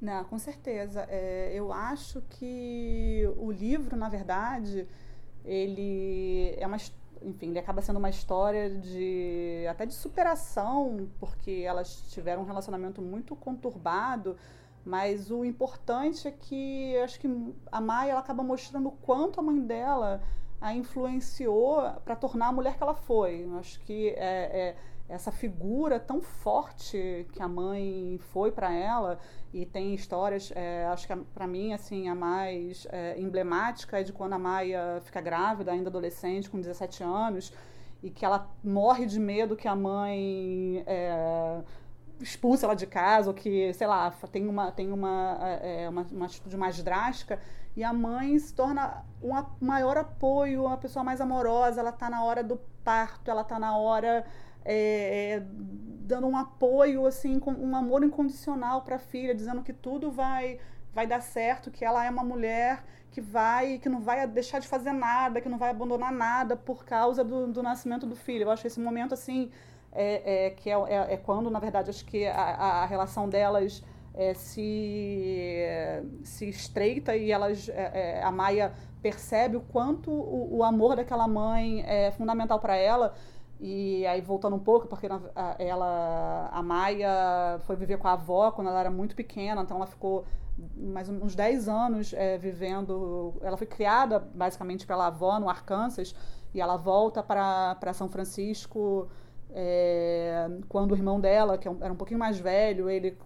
Não, 0.00 0.24
com 0.24 0.38
certeza. 0.38 1.06
É, 1.08 1.52
eu 1.54 1.72
acho 1.72 2.20
que 2.30 3.22
o 3.36 3.50
livro, 3.50 3.96
na 3.96 4.08
verdade, 4.08 4.86
ele 5.44 6.54
é 6.58 6.66
uma 6.66 6.78
enfim, 7.22 7.48
ele 7.48 7.58
acaba 7.58 7.80
sendo 7.80 7.98
uma 7.98 8.10
história 8.10 8.68
de 8.70 9.64
até 9.68 9.86
de 9.86 9.94
superação, 9.94 11.08
porque 11.18 11.62
elas 11.66 12.02
tiveram 12.10 12.42
um 12.42 12.44
relacionamento 12.44 13.00
muito 13.00 13.34
conturbado, 13.34 14.36
mas 14.84 15.30
o 15.30 15.44
importante 15.44 16.28
é 16.28 16.30
que 16.30 16.94
acho 16.98 17.18
que 17.18 17.54
a 17.72 17.80
Maia 17.80 18.10
ela 18.10 18.20
acaba 18.20 18.42
mostrando 18.42 18.88
o 18.88 18.92
quanto 18.92 19.40
a 19.40 19.42
mãe 19.42 19.58
dela 19.58 20.22
a 20.64 20.74
influenciou 20.74 21.82
para 22.06 22.16
tornar 22.16 22.48
a 22.48 22.52
mulher 22.52 22.78
que 22.78 22.82
ela 22.82 22.94
foi. 22.94 23.46
Acho 23.58 23.78
que 23.80 24.08
é, 24.16 24.16
é 24.16 24.76
essa 25.06 25.30
figura 25.30 26.00
tão 26.00 26.22
forte 26.22 27.26
que 27.32 27.42
a 27.42 27.46
mãe 27.46 28.18
foi 28.32 28.50
para 28.50 28.72
ela 28.72 29.18
e 29.52 29.66
tem 29.66 29.94
histórias 29.94 30.50
é, 30.56 30.86
acho 30.86 31.06
que 31.06 31.14
para 31.34 31.46
mim 31.46 31.74
assim 31.74 32.08
a 32.08 32.14
mais 32.14 32.86
é, 32.90 33.20
emblemática 33.20 34.00
é 34.00 34.02
de 34.02 34.14
quando 34.14 34.32
a 34.32 34.38
Maia 34.38 35.02
fica 35.04 35.20
grávida 35.20 35.70
ainda 35.70 35.90
adolescente 35.90 36.48
com 36.48 36.58
17 36.58 37.02
anos 37.02 37.52
e 38.02 38.08
que 38.08 38.24
ela 38.24 38.50
morre 38.64 39.04
de 39.04 39.20
medo 39.20 39.54
que 39.54 39.68
a 39.68 39.76
mãe 39.76 40.82
é, 40.86 41.60
expulse 42.18 42.64
ela 42.64 42.74
de 42.74 42.86
casa 42.86 43.28
ou 43.28 43.34
que 43.34 43.74
sei 43.74 43.86
lá 43.86 44.10
tem 44.32 44.48
uma 44.48 44.72
tem 44.72 44.90
uma, 44.90 45.36
é, 45.60 45.86
uma, 45.86 46.06
uma 46.10 46.24
atitude 46.24 46.56
mais 46.56 46.82
drástica 46.82 47.38
e 47.76 47.82
a 47.82 47.92
mãe 47.92 48.38
se 48.38 48.54
torna 48.54 49.04
um 49.22 49.32
maior 49.64 49.96
apoio 49.96 50.64
uma 50.64 50.76
pessoa 50.76 51.04
mais 51.04 51.20
amorosa 51.20 51.80
ela 51.80 51.90
está 51.90 52.08
na 52.08 52.22
hora 52.22 52.42
do 52.42 52.56
parto 52.82 53.30
ela 53.30 53.42
está 53.42 53.58
na 53.58 53.76
hora 53.76 54.24
é, 54.64 55.42
dando 56.04 56.26
um 56.26 56.36
apoio, 56.36 57.06
assim, 57.06 57.40
um 57.46 57.76
amor 57.76 58.02
incondicional 58.02 58.82
para 58.82 58.96
a 58.96 58.98
filha, 58.98 59.34
dizendo 59.34 59.62
que 59.62 59.72
tudo 59.72 60.10
vai 60.10 60.58
vai 60.92 61.08
dar 61.08 61.20
certo, 61.20 61.72
que 61.72 61.84
ela 61.84 62.04
é 62.04 62.10
uma 62.10 62.22
mulher 62.22 62.84
que 63.10 63.20
vai, 63.20 63.78
que 63.78 63.88
não 63.88 64.00
vai 64.00 64.24
deixar 64.28 64.60
de 64.60 64.68
fazer 64.68 64.92
nada, 64.92 65.40
que 65.40 65.48
não 65.48 65.58
vai 65.58 65.70
abandonar 65.70 66.12
nada 66.12 66.56
por 66.56 66.84
causa 66.84 67.24
do, 67.24 67.48
do 67.48 67.64
nascimento 67.64 68.06
do 68.06 68.14
filho. 68.14 68.44
Eu 68.44 68.50
acho 68.52 68.64
esse 68.64 68.78
momento 68.78 69.12
assim 69.12 69.50
é, 69.90 70.46
é 70.46 70.50
que 70.50 70.70
é, 70.70 70.74
é, 70.74 71.14
é, 71.14 71.16
quando, 71.16 71.50
na 71.50 71.58
verdade, 71.58 71.90
acho 71.90 72.04
que 72.04 72.26
a, 72.26 72.42
a 72.82 72.86
relação 72.86 73.28
delas 73.28 73.82
é, 74.14 74.34
se, 74.34 75.58
se 76.22 76.48
estreita 76.48 77.16
e 77.16 77.30
elas 77.30 77.68
é, 77.68 78.18
é, 78.18 78.22
a 78.22 78.30
Maia 78.30 78.72
percebe 79.02 79.56
o 79.56 79.60
quanto 79.60 80.10
o, 80.10 80.58
o 80.58 80.64
amor 80.64 80.96
daquela 80.96 81.28
mãe 81.28 81.82
é 81.86 82.10
fundamental 82.12 82.58
para 82.60 82.76
ela 82.76 83.14
e 83.60 84.06
aí, 84.06 84.20
voltando 84.20 84.56
um 84.56 84.58
pouco, 84.58 84.86
porque 84.86 85.06
ela, 85.58 86.50
a 86.52 86.62
Maia 86.62 87.58
foi 87.60 87.76
viver 87.76 87.98
com 87.98 88.08
a 88.08 88.12
avó 88.12 88.50
quando 88.50 88.68
ela 88.68 88.80
era 88.80 88.90
muito 88.90 89.14
pequena, 89.14 89.62
então 89.62 89.76
ela 89.76 89.86
ficou 89.86 90.24
mais 90.76 91.08
uns 91.08 91.34
10 91.34 91.68
anos 91.68 92.12
é, 92.12 92.36
vivendo. 92.36 93.34
Ela 93.40 93.56
foi 93.56 93.66
criada 93.66 94.18
basicamente 94.18 94.86
pela 94.86 95.06
avó 95.06 95.38
no 95.38 95.48
Arkansas, 95.48 96.14
e 96.52 96.60
ela 96.60 96.76
volta 96.76 97.22
para 97.22 97.92
São 97.94 98.08
Francisco 98.08 99.08
é, 99.50 100.46
quando 100.68 100.92
o 100.92 100.94
irmão 100.94 101.20
dela, 101.20 101.56
que 101.56 101.68
é 101.68 101.74
era 101.80 101.92
um 101.92 101.96
pouquinho 101.96 102.18
mais 102.18 102.38
velho, 102.38 102.90
ele 102.90 103.16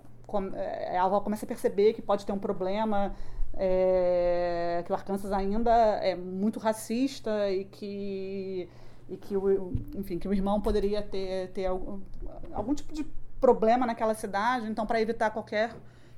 é, 0.55 0.99
a 0.99 1.05
avó 1.05 1.21
começa 1.21 1.45
a 1.45 1.49
perceber 1.49 1.95
que 1.95 2.03
pode 2.03 2.27
ter 2.27 2.33
um 2.33 2.39
problema, 2.39 3.15
é, 3.55 4.83
que 4.85 4.93
o 4.93 4.95
Arkansas 4.95 5.33
ainda 5.33 5.73
é 5.73 6.15
muito 6.15 6.59
racista 6.59 7.51
e 7.51 7.65
que 7.65 8.69
e 9.09 9.17
que 9.17 9.35
o, 9.37 9.73
enfim, 9.97 10.19
que 10.19 10.29
o 10.29 10.35
irmão 10.35 10.61
poderia 10.61 11.03
ter, 11.03 11.49
ter 11.53 11.65
algum, 11.65 12.01
algum 12.53 12.75
tipo 12.75 12.93
de 12.93 13.05
problema 13.41 13.87
naquela 13.87 14.13
cidade, 14.15 14.67
então 14.67 14.85
para 14.85 15.01
evitar 15.01 15.31
qualquer 15.31 15.75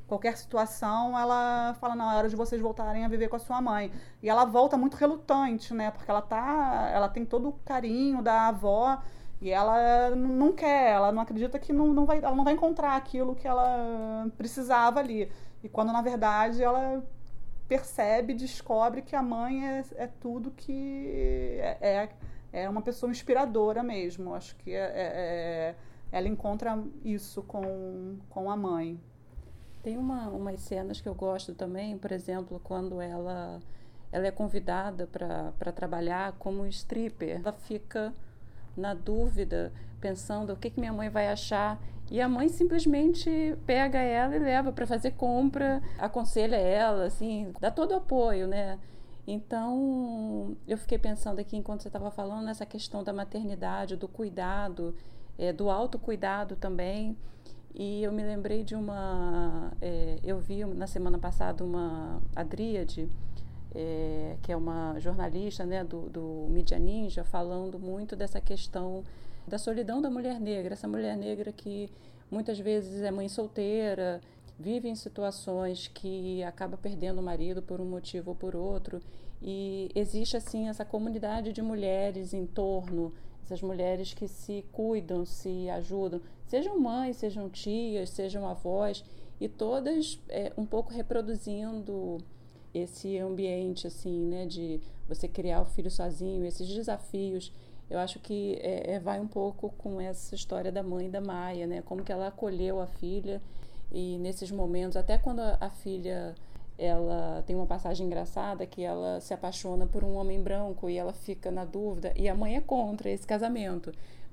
qualquer 0.09 0.37
situação, 0.37 1.17
ela 1.17 1.73
fala 1.81 1.95
não, 1.95 2.11
é 2.11 2.17
hora 2.17 2.29
de 2.29 2.35
vocês 2.35 2.61
voltarem 2.61 3.05
a 3.05 3.09
viver 3.09 3.29
com 3.29 3.37
a 3.37 3.39
sua 3.39 3.61
mãe. 3.61 3.93
E 4.21 4.29
ela 4.29 4.45
volta 4.45 4.77
muito 4.77 4.97
relutante, 4.97 5.73
né? 5.73 5.93
Porque 5.93 6.11
ela 6.11 6.21
tá, 6.21 6.91
ela 6.93 7.09
tem 7.09 7.25
todo 7.25 7.51
o 7.51 7.53
carinho 7.65 8.21
da 8.21 8.49
avó 8.49 9.01
e 9.41 9.51
ela 9.51 10.11
não 10.15 10.53
quer, 10.53 10.93
ela 10.93 11.13
não 11.13 11.23
acredita 11.23 11.59
que 11.59 11.73
não, 11.73 11.89
não 11.89 12.05
vai, 12.07 12.19
ela 12.19 12.35
não 12.35 12.45
vai 12.45 12.55
encontrar 12.55 12.97
aquilo 12.97 13.35
que 13.35 13.49
ela 13.49 14.27
precisava 14.37 15.01
ali. 15.01 15.31
E 15.63 15.69
quando 15.69 15.93
na 15.93 16.03
verdade 16.03 16.63
ela 16.63 17.03
percebe, 17.69 18.35
descobre 18.35 19.03
que 19.03 19.15
a 19.17 19.23
mãe 19.23 19.67
é, 19.67 19.85
é 19.97 20.07
tudo 20.07 20.51
que 20.51 21.59
é, 21.61 21.79
é 21.81 22.09
é 22.53 22.69
uma 22.69 22.83
pessoa 22.83 23.11
inspiradora 23.11 23.83
mesmo. 23.83 24.35
Acho 24.35 24.57
que 24.57 24.73
é, 24.73 24.79
é, 24.79 24.85
é, 24.95 25.75
ela 26.13 26.29
encontra 26.29 26.83
isso 27.05 27.43
com, 27.43 28.19
com 28.29 28.51
a 28.51 28.57
mãe. 28.57 29.01
Tem 29.83 29.97
uma, 29.97 30.29
umas 30.29 30.61
cenas 30.61 31.01
que 31.01 31.09
eu 31.09 31.15
gosto 31.15 31.55
também, 31.55 31.97
por 31.97 32.13
exemplo, 32.13 32.61
quando 32.63 33.01
ela, 33.01 33.61
ela 34.13 34.27
é 34.27 34.31
convidada 34.31 35.07
para 35.07 35.73
trabalhar 35.73 36.33
como 36.39 36.67
stripper. 36.67 37.41
Ela 37.41 37.53
fica 37.53 38.13
na 38.77 38.95
dúvida, 38.95 39.73
pensando 40.01 40.53
o 40.53 40.57
que, 40.57 40.71
que 40.71 40.81
minha 40.81 40.93
mãe 40.93 41.09
vai 41.09 41.29
achar. 41.29 41.81
E 42.11 42.21
a 42.21 42.29
mãe 42.29 42.49
simplesmente 42.49 43.57
pega 43.65 43.99
ela 43.99 44.35
e 44.35 44.39
leva 44.39 44.73
para 44.73 44.87
fazer 44.87 45.13
compra, 45.13 45.81
aconselha 45.99 46.57
ela, 46.57 47.05
assim, 47.05 47.53
dá 47.61 47.71
todo 47.71 47.93
o 47.93 47.97
apoio, 47.97 48.49
né? 48.49 48.79
Então, 49.27 50.57
eu 50.67 50.77
fiquei 50.77 50.99
pensando 50.99 51.39
aqui, 51.39 51.57
enquanto 51.57 51.83
você 51.83 51.89
estava 51.89 52.11
falando, 52.11 52.45
nessa 52.45 52.67
questão 52.67 53.05
da 53.05 53.13
maternidade, 53.13 53.95
do 53.95 54.09
cuidado, 54.09 54.95
é, 55.39 55.53
do 55.53 55.71
autocuidado 55.71 56.57
também. 56.57 57.17
E 57.75 58.03
eu 58.03 58.13
me 58.13 58.25
lembrei 58.25 58.65
de 58.65 58.75
uma. 58.75 59.73
É, 59.81 60.19
eu 60.25 60.41
vi 60.41 60.65
na 60.65 60.87
semana 60.87 61.19
passada 61.19 61.65
uma 61.65 62.21
Adríade, 62.35 63.09
é, 63.75 64.37
que 64.43 64.53
é 64.53 64.57
uma 64.57 64.99
jornalista 64.99 65.65
né, 65.65 65.85
do, 65.85 66.09
do 66.09 66.47
Mídia 66.51 66.79
Ninja, 66.79 67.25
falando 67.25 67.79
muito 67.79 68.17
dessa 68.17 68.41
questão 68.41 69.05
da 69.47 69.59
solidão 69.59 70.01
da 70.01 70.11
mulher 70.11 70.41
negra, 70.41 70.75
essa 70.75 70.89
mulher 70.89 71.17
negra 71.17 71.53
que 71.53 71.91
muitas 72.31 72.59
vezes 72.59 73.03
é 73.03 73.11
mãe 73.11 73.29
solteira, 73.29 74.21
vive 74.59 74.89
em 74.89 74.95
situações 74.95 75.89
que 75.89 76.43
acaba 76.43 76.77
perdendo 76.77 77.21
o 77.21 77.23
marido 77.23 77.63
por 77.63 77.81
um 77.81 77.85
motivo 77.85 78.31
ou 78.31 78.37
por 78.37 78.55
outro. 78.55 79.01
E 79.43 79.91
existe 79.95 80.37
assim 80.37 80.69
essa 80.69 80.85
comunidade 80.85 81.53
de 81.53 81.63
mulheres 81.63 82.35
em 82.35 82.47
torno 82.47 83.13
essas 83.43 83.63
mulheres 83.63 84.15
que 84.15 84.29
se 84.29 84.65
cuidam 84.71 85.25
se 85.25 85.69
ajudam 85.71 86.21
sejam 86.47 86.79
mães 86.79 87.17
sejam 87.17 87.49
tias 87.49 88.11
sejam 88.11 88.47
avós 88.47 89.03
e 89.41 89.49
todas 89.49 90.21
é, 90.29 90.53
um 90.57 90.67
pouco 90.67 90.93
reproduzindo 90.93 92.19
esse 92.75 93.19
ambiente 93.19 93.87
assim 93.87 94.27
né 94.27 94.47
de 94.47 94.81
você 95.09 95.27
criar 95.27 95.63
o 95.63 95.67
filho 95.67 95.91
sozinho 95.91 96.45
esses 96.45 96.69
desafios 96.69 97.53
eu 97.89 97.99
acho 97.99 98.21
que 98.21 98.57
é, 98.63 98.93
é, 98.93 99.01
vai 99.01 99.19
um 99.21 99.27
pouco 99.27 99.71
com 99.77 100.01
essa 100.01 100.35
história 100.35 100.71
da 100.71 100.83
mãe 100.83 101.11
da 101.11 101.21
Maia 101.21 101.67
né 101.67 101.83
como 101.83 102.05
que 102.05 102.13
ela 102.13 102.29
acolheu 102.29 102.81
a 102.81 102.87
filha 102.87 103.41
e 103.93 104.19
nesses 104.19 104.51
momentos, 104.51 104.97
até 104.97 105.19
quando 105.19 105.41
a, 105.41 105.57
a 105.61 105.71
filha 105.71 106.35
ela 106.79 107.43
tem 107.47 107.55
uma 107.55 107.67
passagem 107.67 108.07
engraçada 108.07 108.65
que 108.65 108.83
ela 108.83 109.21
se 109.21 109.35
apaixona 109.35 109.87
por 109.87 110.03
um 110.03 110.15
homem 110.15 110.41
branco 110.43 110.89
e 110.89 110.97
ela 110.97 111.13
fica 111.13 111.51
na 111.51 111.65
dúvida 111.65 112.13
e 112.17 112.27
a 112.27 112.35
mãe 112.35 112.57
é 112.57 112.61
contra 112.61 113.11
esse 113.11 113.27
casamento 113.27 113.93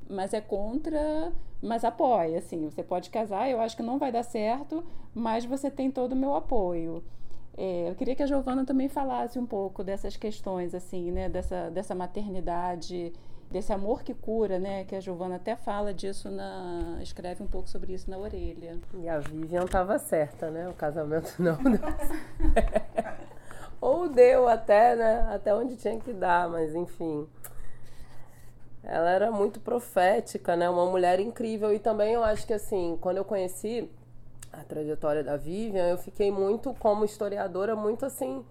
mas 0.10 0.34
é 0.34 0.40
contra 0.40 1.34
mas 1.62 1.84
apoia 1.84 2.38
assim 2.38 2.70
você 2.70 2.82
pode 2.82 3.10
casar 3.10 3.50
eu 3.50 3.60
acho 3.60 3.76
que 3.76 3.84
não 3.84 3.98
vai 3.98 4.14
dar 4.14 4.24
certo 4.24 4.82
mas 5.14 5.44
você 5.44 5.70
tem 5.70 5.92
todo 5.92 6.14
o 6.14 6.16
meu 6.16 6.36
apoio 6.36 7.04
É, 7.58 7.90
eu 7.90 7.96
queria 7.96 8.16
que 8.16 8.22
a 8.22 8.28
Giovana 8.28 8.64
também 8.64 8.88
falasse 8.88 9.40
um 9.40 9.46
pouco 9.46 9.84
dessas 9.84 10.16
questões, 10.16 10.76
assim, 10.76 11.12
né? 11.12 11.28
Dessa, 11.28 11.72
dessa 11.72 11.96
maternidade, 11.96 13.12
desse 13.50 13.74
amor 13.74 14.04
que 14.04 14.14
cura, 14.14 14.60
né? 14.60 14.84
Que 14.86 14.96
a 14.96 15.00
Giovana 15.00 15.38
até 15.38 15.56
fala 15.56 15.92
disso 15.92 16.30
na. 16.30 17.00
escreve 17.02 17.42
um 17.42 17.48
pouco 17.48 17.68
sobre 17.68 17.94
isso 17.94 18.12
na 18.12 18.18
orelha. 18.20 18.78
E 18.94 19.10
a 19.10 19.18
Vivian 19.18 19.64
estava 19.64 19.98
certa, 19.98 20.52
né? 20.52 20.70
O 20.70 20.74
casamento 20.74 21.34
não 21.42 21.58
deu 21.58 21.82
Ou 23.82 24.08
deu 24.08 24.48
até, 24.48 24.96
né? 24.96 25.28
Até 25.34 25.54
onde 25.54 25.76
tinha 25.78 26.00
que 26.00 26.14
dar, 26.14 26.48
mas 26.48 26.76
enfim. 26.76 27.28
Ela 28.84 29.10
era 29.10 29.32
muito 29.32 29.60
profética, 29.60 30.56
né? 30.56 30.70
Uma 30.70 30.86
mulher 30.86 31.20
incrível. 31.20 31.74
E 31.74 31.80
também 31.80 32.14
eu 32.14 32.24
acho 32.24 32.46
que 32.46 32.54
assim, 32.54 32.98
quando 33.02 33.18
eu 33.18 33.26
conheci 33.26 33.90
a 34.58 34.64
trajetória 34.64 35.24
da 35.24 35.38
Vivian, 35.38 35.88
eu 35.88 35.98
fiquei 35.98 36.32
muito, 36.32 36.74
como 36.76 37.06
historiadora, 37.06 37.76
muito 37.76 38.06
assim. 38.06 38.44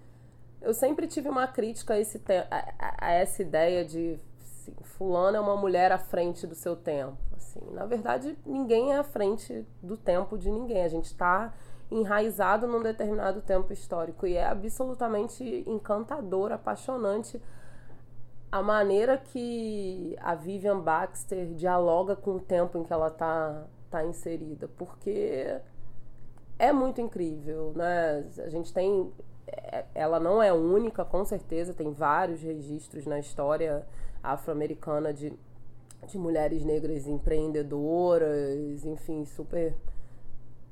Eu 0.60 0.72
sempre 0.72 1.06
tive 1.06 1.28
uma 1.28 1.46
crítica 1.46 1.94
a, 1.94 1.98
esse 1.98 2.22
a, 2.50 3.06
a, 3.06 3.12
essa 3.12 3.42
ideia 3.42 3.84
de 3.84 4.18
assim, 4.40 4.72
fulano 4.82 5.36
é 5.36 5.40
uma 5.40 5.56
mulher 5.56 5.90
à 5.90 5.98
frente 5.98 6.46
do 6.46 6.54
seu 6.54 6.76
tempo. 6.76 7.18
Assim, 7.36 7.60
na 7.72 7.84
verdade, 7.84 8.38
ninguém 8.46 8.92
é 8.92 8.98
à 8.98 9.04
frente 9.04 9.66
do 9.82 9.96
tempo 9.96 10.38
de 10.38 10.50
ninguém. 10.50 10.84
A 10.84 10.88
gente 10.88 11.06
está 11.06 11.52
enraizado 11.90 12.66
num 12.66 12.82
determinado 12.82 13.40
tempo 13.42 13.72
histórico 13.72 14.26
e 14.26 14.34
é 14.34 14.44
absolutamente 14.44 15.64
encantador, 15.66 16.52
apaixonante 16.52 17.40
a 18.50 18.62
maneira 18.62 19.18
que 19.18 20.16
a 20.20 20.34
Vivian 20.34 20.80
Baxter 20.80 21.46
dialoga 21.54 22.14
com 22.14 22.36
o 22.36 22.40
tempo 22.40 22.78
em 22.78 22.84
que 22.84 22.92
ela 22.92 23.08
está 23.08 23.66
tá 23.90 24.04
inserida, 24.04 24.68
porque 24.76 25.60
é 26.58 26.72
muito 26.72 27.00
incrível, 27.00 27.72
né? 27.75 28.25
A 28.38 28.48
gente 28.48 28.72
tem 28.72 29.12
é, 29.46 29.84
ela 29.94 30.18
não 30.18 30.42
é 30.42 30.52
única, 30.52 31.04
com 31.04 31.25
certeza, 31.25 31.72
tem 31.72 31.92
vários 31.92 32.42
registros 32.42 33.06
na 33.06 33.18
história 33.18 33.86
afro-americana 34.22 35.12
de, 35.12 35.32
de 36.06 36.18
mulheres 36.18 36.64
negras 36.64 37.06
empreendedoras, 37.06 38.84
enfim, 38.84 39.25
super 39.25 39.75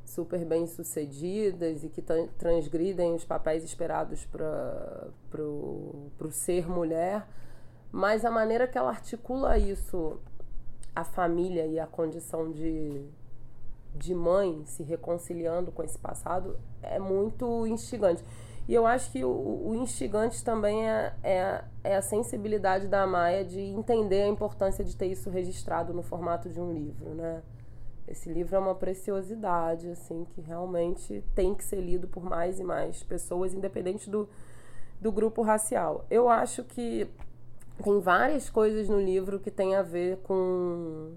super 0.04 0.44
bem 0.44 0.66
sucedidas 0.66 1.82
e 1.82 1.88
que 1.88 2.02
transgridem 2.36 3.14
os 3.14 3.24
papéis 3.24 3.64
esperados 3.64 4.26
para 4.26 5.08
o 5.42 6.30
ser 6.30 6.68
mulher, 6.68 7.26
mas 7.90 8.22
a 8.24 8.30
maneira 8.30 8.68
que 8.68 8.76
ela 8.76 8.90
articula 8.90 9.56
isso, 9.56 10.20
a 10.94 11.04
família 11.04 11.66
e 11.66 11.80
a 11.80 11.86
condição 11.86 12.52
de, 12.52 13.02
de 13.94 14.14
mãe 14.14 14.62
se 14.66 14.82
reconciliando 14.82 15.70
com 15.70 15.82
esse 15.82 15.98
passado, 15.98 16.58
é 16.82 16.98
muito 16.98 17.66
instigante. 17.66 18.24
E 18.66 18.74
eu 18.74 18.86
acho 18.86 19.12
que 19.12 19.22
o, 19.24 19.28
o 19.68 19.74
instigante 19.74 20.42
também 20.42 20.88
é, 20.88 21.14
é, 21.22 21.64
é, 21.84 21.96
a 21.96 22.02
sensibilidade 22.02 22.88
da 22.88 23.06
Maia 23.06 23.44
de 23.44 23.60
entender 23.60 24.22
a 24.22 24.28
importância 24.28 24.82
de 24.82 24.96
ter 24.96 25.06
isso 25.06 25.28
registrado 25.28 25.92
no 25.92 26.02
formato 26.02 26.48
de 26.48 26.60
um 26.60 26.72
livro, 26.72 27.10
né? 27.14 27.42
Esse 28.08 28.30
livro 28.30 28.56
é 28.56 28.58
uma 28.58 28.74
preciosidade, 28.74 29.88
assim, 29.88 30.26
que 30.34 30.40
realmente 30.40 31.24
tem 31.34 31.54
que 31.54 31.64
ser 31.64 31.80
lido 31.80 32.06
por 32.06 32.22
mais 32.22 32.58
e 32.60 32.64
mais 32.64 33.02
pessoas, 33.02 33.54
independente 33.54 34.10
do, 34.10 34.28
do 35.00 35.10
grupo 35.10 35.42
racial. 35.42 36.04
Eu 36.10 36.28
acho 36.28 36.64
que 36.64 37.08
tem 37.82 38.00
várias 38.00 38.50
coisas 38.50 38.88
no 38.88 39.00
livro 39.00 39.40
que 39.40 39.50
tem 39.50 39.74
a 39.74 39.82
ver 39.82 40.18
com 40.18 41.12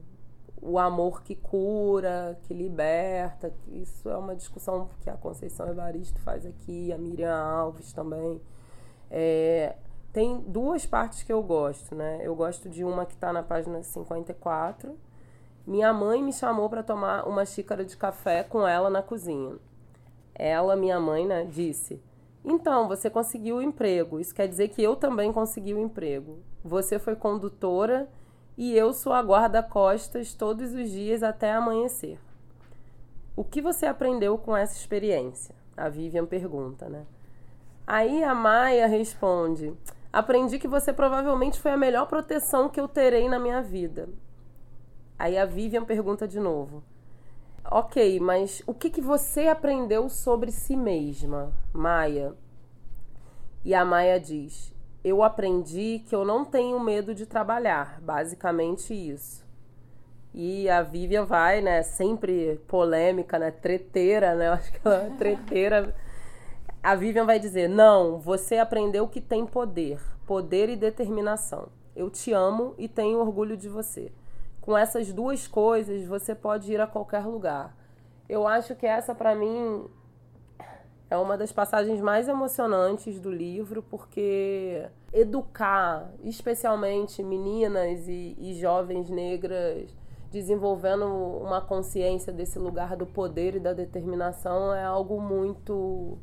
o 0.62 0.80
amor 0.80 1.22
que 1.24 1.36
cura, 1.36 2.38
que 2.44 2.54
liberta. 2.54 3.54
Isso 3.68 4.10
é 4.10 4.18
uma 4.18 4.36
discussão 4.36 4.90
que 5.02 5.10
a 5.10 5.16
Conceição 5.16 5.68
Evaristo 5.68 6.20
faz 6.22 6.46
aqui, 6.46 6.92
a 6.92 6.98
Miriam 6.98 7.36
Alves 7.36 7.94
também. 7.94 8.42
É, 9.10 9.76
tem 10.12 10.40
duas 10.40 10.86
partes 10.86 11.24
que 11.24 11.32
eu 11.32 11.42
gosto, 11.44 11.94
né? 11.94 12.20
Eu 12.22 12.36
gosto 12.36 12.70
de 12.70 12.84
uma 12.84 13.06
que 13.06 13.14
está 13.14 13.32
na 13.32 13.44
página 13.44 13.84
54. 13.84 14.98
Minha 15.66 15.94
mãe 15.94 16.24
me 16.24 16.34
chamou 16.34 16.70
para 16.70 16.82
tomar 16.82 17.28
uma 17.28 17.46
xícara 17.46 17.86
de 17.86 17.96
café 17.96 18.44
com 18.44 18.68
ela 18.68 18.90
na 18.90 19.04
cozinha. 19.04 19.56
Ela, 20.34 20.76
minha 20.76 21.00
mãe, 21.00 21.26
né, 21.26 21.46
disse: 21.46 22.02
Então, 22.44 22.88
você 22.88 23.10
conseguiu 23.10 23.58
o 23.58 23.62
emprego. 23.62 24.20
Isso 24.20 24.34
quer 24.34 24.48
dizer 24.48 24.70
que 24.70 24.82
eu 24.82 24.96
também 24.96 25.32
consegui 25.32 25.74
o 25.74 25.80
emprego. 25.80 26.39
Você 26.63 26.98
foi 26.98 27.15
condutora 27.15 28.10
e 28.58 28.76
eu 28.76 28.91
sou 28.91 29.13
a 29.13 29.22
guarda-costas 29.22 30.34
todos 30.34 30.74
os 30.74 30.89
dias 30.89 31.22
até 31.22 31.54
amanhecer. 31.54 32.20
O 33.36 33.43
que 33.43 33.62
você 33.62 33.86
aprendeu 33.86 34.36
com 34.36 34.58
essa 34.58 34.76
experiência? 34.76 35.54
A 35.78 35.88
Vivian 35.89 36.26
pergunta, 36.26 36.89
né? 36.89 37.06
Aí 37.86 38.24
a 38.24 38.34
Maia 38.34 38.88
responde: 38.88 39.72
Aprendi 40.12 40.58
que 40.58 40.67
você 40.67 40.91
provavelmente 40.91 41.60
foi 41.60 41.72
a 41.72 41.78
melhor 41.78 42.08
proteção 42.08 42.67
que 42.67 42.82
eu 42.82 42.88
terei 42.88 43.30
na 43.30 43.38
minha 43.38 43.62
vida. 43.62 44.10
Aí 45.20 45.38
a 45.38 45.46
Vivian 45.46 45.86
pergunta 45.86 46.28
de 46.28 46.39
novo: 46.39 46.84
Ok, 47.70 48.20
mas 48.20 48.63
o 48.65 48.74
que, 48.74 48.89
que 48.89 49.02
você 49.02 49.48
aprendeu 49.48 50.10
sobre 50.10 50.52
si 50.52 50.76
mesma, 50.76 51.54
Maia? 51.72 52.34
E 53.63 53.76
a 53.76 53.86
Maia 53.86 54.20
diz: 54.20 54.74
eu 55.08 55.24
aprendi 55.24 56.04
que 56.08 56.15
eu 56.15 56.26
não 56.26 56.43
tenho 56.43 56.80
medo 56.80 57.13
de 57.15 57.26
trabalhar, 57.26 58.00
basicamente 58.02 58.93
isso. 58.93 59.46
E 60.34 60.70
a 60.70 60.84
Vivian 60.84 61.26
vai, 61.26 61.62
né, 61.62 61.82
sempre 61.82 62.62
polêmica, 62.67 63.39
né, 63.39 63.50
treteira, 63.50 64.36
né, 64.36 64.48
eu 64.48 64.54
acho 64.54 64.72
que 64.72 64.80
ela 64.84 65.04
é 65.04 65.10
treteira. 65.17 65.96
A 66.84 66.96
Vivian 66.96 67.26
vai 67.26 67.39
dizer: 67.39 67.67
"Não, 67.67 68.20
você 68.20 68.58
aprendeu 68.58 69.08
que 69.08 69.20
tem 69.20 69.46
poder, 69.46 70.00
poder 70.26 70.70
e 70.70 70.76
determinação. 70.76 71.70
Eu 71.96 72.10
te 72.10 72.32
amo 72.32 72.76
e 72.78 72.88
tenho 72.88 73.20
orgulho 73.20 73.58
de 73.58 73.67
você. 73.67 74.12
Com 74.62 74.78
essas 74.78 75.12
duas 75.12 75.48
coisas, 75.48 76.06
você 76.06 76.36
pode 76.36 76.72
ir 76.72 76.80
a 76.80 76.88
qualquer 76.88 77.26
lugar." 77.26 77.76
Eu 78.30 78.46
acho 78.46 78.76
que 78.76 78.86
essa 78.86 79.15
para 79.15 79.34
mim 79.34 79.86
é 81.10 81.17
uma 81.17 81.38
das 81.38 81.52
passagens 81.52 82.02
mais 82.02 82.28
emocionantes 82.28 83.20
do 83.20 83.32
livro, 83.32 83.82
porque 83.82 84.86
educar, 85.13 86.12
especialmente 86.24 87.24
meninas 87.24 88.08
e, 88.08 88.36
e 88.38 88.54
jovens 88.56 89.10
negras, 89.10 89.89
desenvolvendo 90.32 91.06
uma 91.06 91.62
consciência 91.62 92.34
desse 92.34 92.60
lugar 92.60 92.98
do 92.98 93.06
poder 93.06 93.56
e 93.56 93.60
da 93.60 93.72
determinação 93.74 94.74
é 94.74 94.84
algo 94.84 95.22
muito 95.22 96.17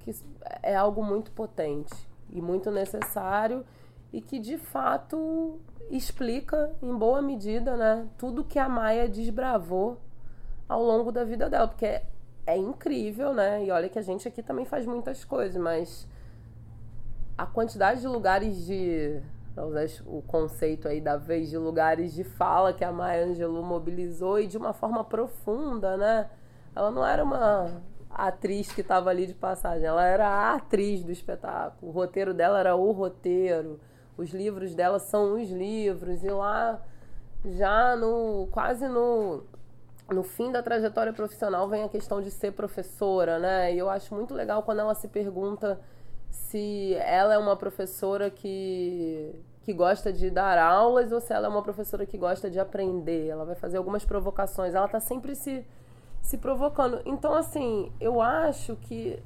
que 0.00 0.14
é 0.62 0.76
algo 0.76 1.02
muito 1.02 1.32
potente 1.32 1.92
e 2.30 2.40
muito 2.40 2.70
necessário 2.70 3.64
e 4.12 4.20
que 4.20 4.38
de 4.38 4.58
fato 4.58 5.58
explica 5.90 6.72
em 6.82 6.94
boa 6.94 7.22
medida, 7.22 7.76
né, 7.76 8.06
tudo 8.18 8.44
que 8.44 8.58
a 8.58 8.68
Maia 8.68 9.08
desbravou 9.08 9.98
ao 10.68 10.82
longo 10.82 11.10
da 11.10 11.24
vida 11.24 11.48
dela, 11.48 11.66
porque 11.66 12.02
é 12.46 12.56
incrível, 12.56 13.34
né? 13.34 13.64
E 13.64 13.70
olha 13.70 13.88
que 13.88 13.98
a 13.98 14.02
gente 14.02 14.26
aqui 14.28 14.42
também 14.42 14.64
faz 14.64 14.86
muitas 14.86 15.24
coisas, 15.24 15.60
mas 15.60 16.08
a 17.36 17.44
quantidade 17.44 18.00
de 18.00 18.06
lugares 18.06 18.64
de. 18.64 19.20
usar 19.56 19.86
o 20.06 20.22
conceito 20.22 20.86
aí 20.86 21.00
da 21.00 21.16
vez 21.16 21.50
de 21.50 21.58
lugares 21.58 22.14
de 22.14 22.22
fala 22.22 22.72
que 22.72 22.84
a 22.84 22.92
Maya 22.92 23.26
Angelou 23.26 23.64
mobilizou 23.64 24.38
e 24.38 24.46
de 24.46 24.56
uma 24.56 24.72
forma 24.72 25.02
profunda, 25.02 25.96
né? 25.96 26.30
Ela 26.74 26.90
não 26.90 27.04
era 27.04 27.24
uma 27.24 27.82
atriz 28.08 28.72
que 28.72 28.80
estava 28.80 29.10
ali 29.10 29.26
de 29.26 29.34
passagem, 29.34 29.86
ela 29.86 30.04
era 30.04 30.28
a 30.28 30.54
atriz 30.54 31.02
do 31.02 31.10
espetáculo. 31.10 31.90
O 31.90 31.94
roteiro 31.94 32.32
dela 32.32 32.60
era 32.60 32.76
o 32.76 32.92
roteiro, 32.92 33.80
os 34.16 34.30
livros 34.30 34.74
dela 34.74 34.98
são 34.98 35.34
os 35.34 35.50
livros, 35.50 36.22
e 36.22 36.28
lá 36.28 36.80
já 37.44 37.96
no 37.96 38.48
quase 38.50 38.88
no 38.88 39.44
no 40.08 40.22
fim 40.22 40.52
da 40.52 40.62
trajetória 40.62 41.12
profissional 41.12 41.68
vem 41.68 41.82
a 41.82 41.88
questão 41.88 42.20
de 42.20 42.30
ser 42.30 42.52
professora, 42.52 43.38
né? 43.38 43.74
E 43.74 43.78
eu 43.78 43.90
acho 43.90 44.14
muito 44.14 44.32
legal 44.34 44.62
quando 44.62 44.80
ela 44.80 44.94
se 44.94 45.08
pergunta 45.08 45.80
se 46.30 46.94
ela 46.94 47.34
é 47.34 47.38
uma 47.38 47.56
professora 47.56 48.30
que, 48.30 49.34
que 49.62 49.72
gosta 49.72 50.12
de 50.12 50.30
dar 50.30 50.58
aulas 50.58 51.10
ou 51.10 51.20
se 51.20 51.32
ela 51.32 51.46
é 51.46 51.50
uma 51.50 51.62
professora 51.62 52.06
que 52.06 52.16
gosta 52.16 52.48
de 52.50 52.60
aprender. 52.60 53.28
Ela 53.28 53.44
vai 53.44 53.56
fazer 53.56 53.78
algumas 53.78 54.04
provocações. 54.04 54.74
Ela 54.74 54.86
está 54.86 55.00
sempre 55.00 55.34
se, 55.34 55.66
se 56.22 56.38
provocando. 56.38 57.00
Então, 57.04 57.34
assim, 57.34 57.92
eu 58.00 58.20
acho 58.20 58.76
que 58.76 59.20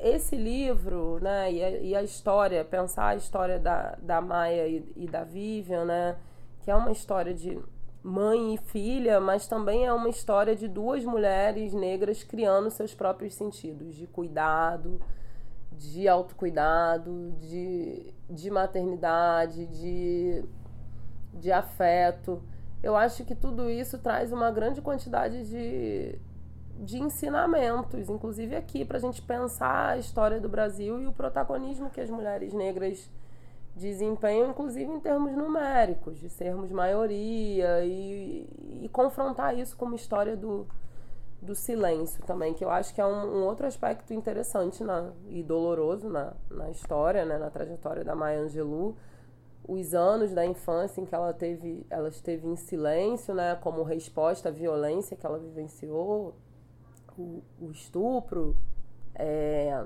esse 0.00 0.36
livro, 0.36 1.18
né, 1.20 1.52
e 1.52 1.62
a, 1.62 1.70
e 1.70 1.96
a 1.96 2.02
história, 2.02 2.64
pensar 2.64 3.08
a 3.08 3.16
história 3.16 3.58
da, 3.58 3.96
da 4.00 4.20
Maia 4.20 4.66
e, 4.66 4.92
e 4.96 5.06
da 5.06 5.24
Vivian, 5.24 5.84
né, 5.84 6.16
que 6.60 6.70
é 6.70 6.74
uma 6.74 6.92
história 6.92 7.34
de 7.34 7.58
mãe 8.02 8.54
e 8.54 8.58
filha, 8.58 9.20
mas 9.20 9.46
também 9.46 9.86
é 9.86 9.92
uma 9.92 10.08
história 10.08 10.54
de 10.54 10.68
duas 10.68 11.04
mulheres 11.04 11.72
negras 11.72 12.22
criando 12.22 12.70
seus 12.70 12.94
próprios 12.94 13.34
sentidos 13.34 13.94
de 13.94 14.06
cuidado, 14.06 15.00
de 15.72 16.08
autocuidado, 16.08 17.32
de, 17.40 18.12
de 18.28 18.50
maternidade, 18.50 19.66
de, 19.66 20.44
de 21.34 21.52
afeto. 21.52 22.42
Eu 22.82 22.96
acho 22.96 23.24
que 23.24 23.34
tudo 23.34 23.68
isso 23.68 23.98
traz 23.98 24.32
uma 24.32 24.50
grande 24.50 24.80
quantidade 24.80 25.48
de, 25.48 26.18
de 26.84 26.98
ensinamentos, 26.98 28.08
inclusive 28.08 28.54
aqui, 28.54 28.84
para 28.84 28.98
a 28.98 29.00
gente 29.00 29.20
pensar 29.22 29.90
a 29.90 29.98
história 29.98 30.40
do 30.40 30.48
Brasil 30.48 31.00
e 31.02 31.06
o 31.06 31.12
protagonismo 31.12 31.90
que 31.90 32.00
as 32.00 32.10
mulheres 32.10 32.52
negras 32.52 33.10
desempenham, 33.78 34.50
inclusive 34.50 34.90
em 34.90 35.00
termos 35.00 35.34
numéricos, 35.34 36.18
de 36.18 36.28
sermos 36.28 36.70
maioria 36.70 37.84
e, 37.84 38.46
e 38.82 38.88
confrontar 38.88 39.56
isso 39.58 39.76
com 39.76 39.86
uma 39.86 39.96
história 39.96 40.36
do, 40.36 40.66
do 41.40 41.54
silêncio 41.54 42.22
também, 42.26 42.52
que 42.52 42.64
eu 42.64 42.70
acho 42.70 42.94
que 42.94 43.00
é 43.00 43.06
um, 43.06 43.38
um 43.38 43.44
outro 43.44 43.66
aspecto 43.66 44.12
interessante 44.12 44.82
na, 44.82 45.12
e 45.28 45.42
doloroso 45.42 46.08
na, 46.08 46.34
na 46.50 46.70
história, 46.70 47.24
né, 47.24 47.38
na 47.38 47.50
trajetória 47.50 48.04
da 48.04 48.14
Maya 48.14 48.40
Angelou, 48.40 48.96
os 49.66 49.94
anos 49.94 50.32
da 50.32 50.44
infância 50.44 51.00
em 51.00 51.06
que 51.06 51.14
ela 51.14 51.32
teve, 51.32 51.86
ela 51.90 52.08
esteve 52.08 52.46
em 52.46 52.56
silêncio, 52.56 53.34
né, 53.34 53.54
como 53.56 53.82
resposta 53.82 54.48
à 54.48 54.52
violência 54.52 55.16
que 55.16 55.24
ela 55.24 55.38
vivenciou, 55.38 56.34
o, 57.16 57.42
o 57.60 57.70
estupro, 57.70 58.56
é... 59.14 59.84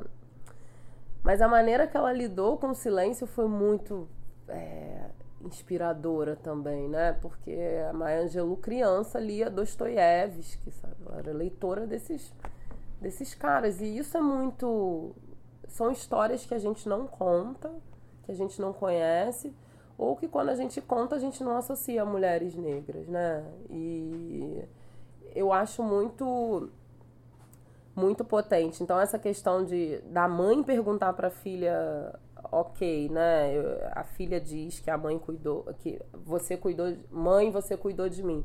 mas 1.23 1.41
a 1.41 1.49
maneira 1.49 1.87
que 1.87 1.97
ela 1.97 2.13
lidou 2.13 2.57
com 2.57 2.71
o 2.71 2.75
silêncio 2.75 3.27
foi 3.27 3.47
muito 3.47 4.09
é, 4.49 5.11
inspiradora 5.45 6.37
também, 6.37 6.89
né? 6.89 7.13
Porque 7.21 7.57
a 7.89 7.93
Maya 7.93 8.23
Angelou, 8.23 8.57
criança, 8.57 9.21
lia 9.21 9.49
Dostoiévski, 9.49 10.71
sabe? 10.73 10.97
Ela 11.07 11.19
era 11.19 11.33
leitora 11.33 11.87
desses, 11.87 12.33
desses 13.01 13.35
caras. 13.35 13.81
E 13.81 13.97
isso 13.97 14.17
é 14.17 14.21
muito. 14.21 15.15
São 15.69 15.91
histórias 15.91 16.45
que 16.45 16.55
a 16.55 16.59
gente 16.59 16.89
não 16.89 17.07
conta, 17.07 17.71
que 18.25 18.33
a 18.33 18.35
gente 18.35 18.61
não 18.61 18.73
conhece, 18.73 19.55
ou 19.97 20.17
que 20.17 20.29
quando 20.29 20.49
a 20.49 20.55
gente 20.55 20.81
conta 20.81 21.17
a 21.17 21.19
gente 21.19 21.43
não 21.43 21.57
associa 21.57 22.03
a 22.03 22.05
mulheres 22.05 22.55
negras, 22.55 23.07
né? 23.07 23.45
E 23.71 24.63
eu 25.35 25.53
acho 25.53 25.83
muito 25.83 26.69
muito 27.95 28.25
potente. 28.25 28.83
Então 28.83 28.99
essa 28.99 29.19
questão 29.19 29.65
de 29.65 29.99
da 30.07 30.27
mãe 30.29 30.63
perguntar 30.63 31.13
para 31.13 31.29
a 31.29 31.31
filha 31.31 32.13
ok, 32.51 33.09
né? 33.09 33.55
A 33.93 34.05
filha 34.05 34.41
diz 34.41 34.81
que 34.81 34.91
a 34.91 34.99
mãe 34.99 35.19
cuidou, 35.19 35.65
que 35.79 36.01
você 36.25 36.57
cuidou, 36.57 36.95
mãe, 37.11 37.51
você 37.51 37.77
cuidou 37.77 38.09
de 38.09 38.23
mim. 38.23 38.45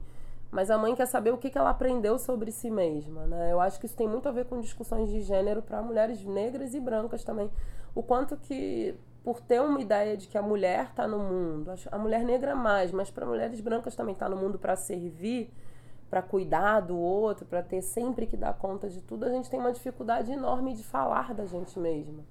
Mas 0.49 0.71
a 0.71 0.77
mãe 0.77 0.95
quer 0.95 1.07
saber 1.07 1.31
o 1.31 1.37
que, 1.37 1.49
que 1.49 1.57
ela 1.57 1.71
aprendeu 1.71 2.17
sobre 2.17 2.51
si 2.51 2.71
mesma, 2.71 3.25
né? 3.25 3.51
Eu 3.51 3.59
acho 3.59 3.79
que 3.79 3.85
isso 3.85 3.95
tem 3.95 4.07
muito 4.07 4.29
a 4.29 4.31
ver 4.31 4.45
com 4.45 4.59
discussões 4.61 5.09
de 5.09 5.21
gênero 5.21 5.61
para 5.61 5.81
mulheres 5.81 6.23
negras 6.23 6.73
e 6.73 6.79
brancas 6.79 7.23
também. 7.23 7.51
O 7.93 8.01
quanto 8.01 8.37
que, 8.37 8.95
por 9.23 9.41
ter 9.41 9.61
uma 9.61 9.81
ideia 9.81 10.15
de 10.15 10.27
que 10.27 10.37
a 10.37 10.41
mulher 10.41 10.85
está 10.85 11.05
no 11.05 11.19
mundo, 11.19 11.73
a 11.91 11.97
mulher 11.97 12.23
negra 12.23 12.55
mais, 12.55 12.91
mas 12.91 13.11
para 13.11 13.25
mulheres 13.25 13.59
brancas 13.59 13.95
também 13.95 14.13
está 14.13 14.29
no 14.29 14.37
mundo 14.37 14.57
para 14.57 14.75
servir, 14.77 15.51
para 16.09 16.21
cuidar 16.21 16.81
do 16.81 16.97
outro, 16.97 17.45
para 17.45 17.61
ter 17.61 17.81
sempre 17.81 18.25
que 18.25 18.37
dar 18.37 18.53
conta 18.53 18.89
de 18.89 19.01
tudo, 19.01 19.25
a 19.25 19.29
gente 19.29 19.49
tem 19.49 19.59
uma 19.59 19.73
dificuldade 19.73 20.31
enorme 20.31 20.73
de 20.73 20.83
falar 20.83 21.33
da 21.33 21.45
gente 21.45 21.77
mesma 21.77 22.23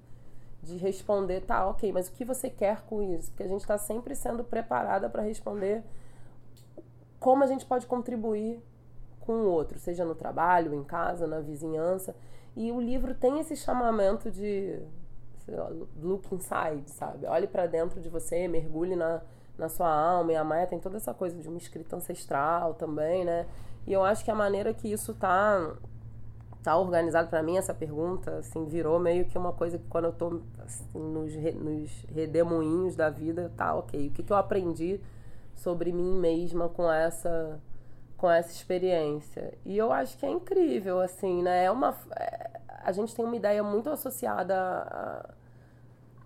de 0.61 0.75
responder, 0.77 1.41
tá, 1.41 1.67
ok, 1.67 1.91
mas 1.91 2.07
o 2.07 2.11
que 2.11 2.25
você 2.25 2.49
quer 2.49 2.81
com 2.81 3.01
isso? 3.01 3.29
Porque 3.31 3.43
a 3.43 3.47
gente 3.47 3.61
está 3.61 3.77
sempre 3.77 4.15
sendo 4.15 4.43
preparada 4.43 5.09
para 5.09 5.21
responder 5.21 5.83
como 7.19 7.43
a 7.43 7.47
gente 7.47 7.65
pode 7.65 7.85
contribuir 7.87 8.61
com 9.21 9.33
o 9.33 9.49
outro, 9.49 9.79
seja 9.79 10.05
no 10.05 10.15
trabalho, 10.15 10.73
em 10.73 10.83
casa, 10.83 11.25
na 11.25 11.39
vizinhança. 11.39 12.15
E 12.55 12.71
o 12.71 12.81
livro 12.81 13.13
tem 13.13 13.39
esse 13.39 13.55
chamamento 13.55 14.31
de 14.31 14.79
lá, 15.47 15.69
look 16.01 16.33
inside, 16.33 16.89
sabe? 16.89 17.25
Olhe 17.25 17.47
para 17.47 17.65
dentro 17.65 18.01
de 18.01 18.09
você, 18.09 18.47
mergulhe 18.47 18.95
na, 18.95 19.21
na 19.57 19.69
sua 19.69 19.89
alma. 19.89 20.31
E 20.31 20.35
a 20.35 20.43
Maia 20.43 20.67
tem 20.67 20.79
toda 20.79 20.97
essa 20.97 21.13
coisa 21.13 21.37
de 21.37 21.47
uma 21.47 21.57
escrita 21.57 21.95
ancestral 21.95 22.73
também, 22.73 23.25
né? 23.25 23.45
E 23.85 23.93
eu 23.93 24.03
acho 24.03 24.23
que 24.23 24.31
a 24.31 24.35
maneira 24.35 24.73
que 24.73 24.91
isso 24.91 25.13
tá 25.13 25.75
tá 26.63 26.75
organizado 26.75 27.29
para 27.29 27.41
mim 27.41 27.55
essa 27.55 27.73
pergunta 27.73 28.39
assim 28.39 28.65
virou 28.65 28.99
meio 28.99 29.23
que 29.23 29.37
uma 29.37 29.53
coisa 29.53 29.77
que 29.77 29.87
quando 29.87 30.05
eu 30.05 30.11
tô 30.11 30.41
assim, 30.59 30.99
nos, 30.99 31.33
re, 31.33 31.53
nos 31.53 31.89
redemoinhos 32.13 32.93
da 32.93 33.09
vida 33.09 33.49
tá 33.55 33.73
ok 33.73 34.07
o 34.07 34.11
que, 34.11 34.21
que 34.21 34.33
eu 34.33 34.35
aprendi 34.35 34.99
sobre 35.55 35.93
mim 35.93 36.19
mesma 36.19 36.67
com 36.67 36.91
essa 36.91 37.57
com 38.17 38.29
essa 38.29 38.51
experiência 38.51 39.53
e 39.65 39.77
eu 39.77 39.93
acho 39.93 40.17
que 40.17 40.25
é 40.25 40.29
incrível 40.29 40.99
assim 40.99 41.41
né 41.41 41.63
é 41.63 41.71
uma 41.71 41.95
é, 42.19 42.59
a 42.83 42.91
gente 42.91 43.15
tem 43.15 43.23
uma 43.23 43.37
ideia 43.37 43.63
muito 43.63 43.89
associada 43.89 44.53
a, 44.53 45.29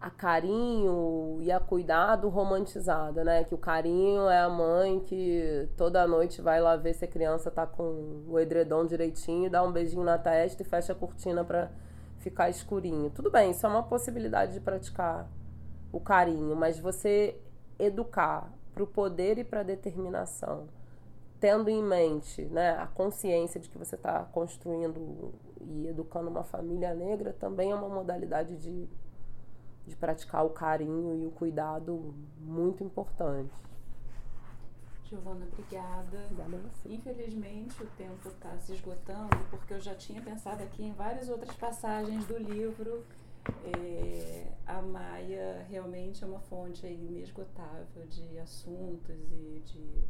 a 0.01 0.09
carinho 0.09 1.37
e 1.41 1.51
a 1.51 1.59
cuidado 1.59 2.27
romantizada, 2.27 3.23
né? 3.23 3.43
Que 3.43 3.53
o 3.53 3.57
carinho 3.57 4.27
é 4.27 4.39
a 4.39 4.49
mãe 4.49 4.99
que 5.01 5.69
toda 5.77 6.07
noite 6.07 6.41
vai 6.41 6.59
lá 6.59 6.75
ver 6.75 6.95
se 6.95 7.05
a 7.05 7.07
criança 7.07 7.51
tá 7.51 7.67
com 7.67 8.23
o 8.27 8.39
edredom 8.39 8.83
direitinho, 8.83 9.47
dá 9.47 9.61
um 9.61 9.71
beijinho 9.71 10.03
na 10.03 10.17
testa 10.17 10.63
e 10.63 10.65
fecha 10.65 10.93
a 10.93 10.95
cortina 10.95 11.43
para 11.43 11.69
ficar 12.17 12.49
escurinho. 12.49 13.11
Tudo 13.11 13.29
bem, 13.29 13.51
isso 13.51 13.63
é 13.63 13.69
uma 13.69 13.83
possibilidade 13.83 14.53
de 14.53 14.59
praticar 14.59 15.29
o 15.91 15.99
carinho, 15.99 16.55
mas 16.55 16.79
você 16.79 17.39
educar 17.77 18.51
para 18.73 18.83
o 18.83 18.87
poder 18.87 19.37
e 19.37 19.43
para 19.43 19.59
a 19.59 19.63
determinação, 19.63 20.67
tendo 21.39 21.69
em 21.69 21.83
mente 21.83 22.43
né, 22.45 22.71
a 22.71 22.87
consciência 22.87 23.59
de 23.59 23.69
que 23.69 23.77
você 23.77 23.95
está 23.95 24.23
construindo 24.31 25.31
e 25.59 25.87
educando 25.87 26.29
uma 26.29 26.43
família 26.43 26.95
negra, 26.95 27.33
também 27.33 27.71
é 27.71 27.75
uma 27.75 27.89
modalidade 27.89 28.55
de 28.57 28.89
de 29.87 29.95
praticar 29.95 30.45
o 30.45 30.49
carinho 30.49 31.15
e 31.15 31.25
o 31.25 31.31
cuidado 31.31 32.13
muito 32.39 32.83
importante. 32.83 33.51
Giovana, 35.05 35.45
obrigada. 35.51 36.25
Obrigada. 36.31 36.71
Infelizmente 36.85 37.83
o 37.83 37.87
tempo 37.97 38.29
está 38.29 38.57
se 38.59 38.73
esgotando, 38.73 39.37
porque 39.49 39.73
eu 39.73 39.81
já 39.81 39.93
tinha 39.93 40.21
pensado 40.21 40.63
aqui 40.63 40.83
em 40.83 40.93
várias 40.93 41.27
outras 41.27 41.55
passagens 41.57 42.25
do 42.25 42.37
livro. 42.37 43.03
É, 43.75 44.51
a 44.65 44.81
Maia 44.81 45.65
realmente 45.67 46.23
é 46.23 46.27
uma 46.27 46.39
fonte 46.39 46.85
inesgotável 46.85 48.05
de 48.07 48.39
assuntos 48.39 49.17
e 49.31 49.61
de 49.65 50.03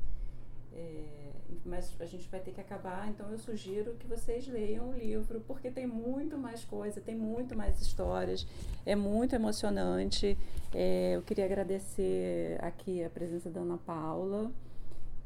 é, 0.74 1.32
mas 1.66 1.96
a 2.00 2.06
gente 2.06 2.28
vai 2.30 2.40
ter 2.40 2.52
que 2.52 2.62
acabar, 2.62 3.08
então 3.10 3.30
eu 3.30 3.38
sugiro 3.38 3.94
que 3.96 4.08
vocês 4.08 4.48
leiam 4.48 4.90
o 4.90 4.94
livro, 4.94 5.42
porque 5.48 5.70
tem 5.70 5.86
muito 5.86 6.38
mais 6.38 6.64
coisa, 6.64 7.02
tem 7.02 7.16
muito 7.16 7.56
mais 7.56 7.80
histórias, 7.82 8.48
é 8.86 8.96
muito 8.96 9.36
emocionante. 9.36 10.38
É, 10.74 11.14
eu 11.16 11.22
queria 11.22 11.46
agradecer 11.46 12.58
aqui 12.62 13.04
a 13.04 13.10
presença 13.10 13.50
da 13.50 13.62
Ana 13.62 13.78
Paula. 13.78 14.52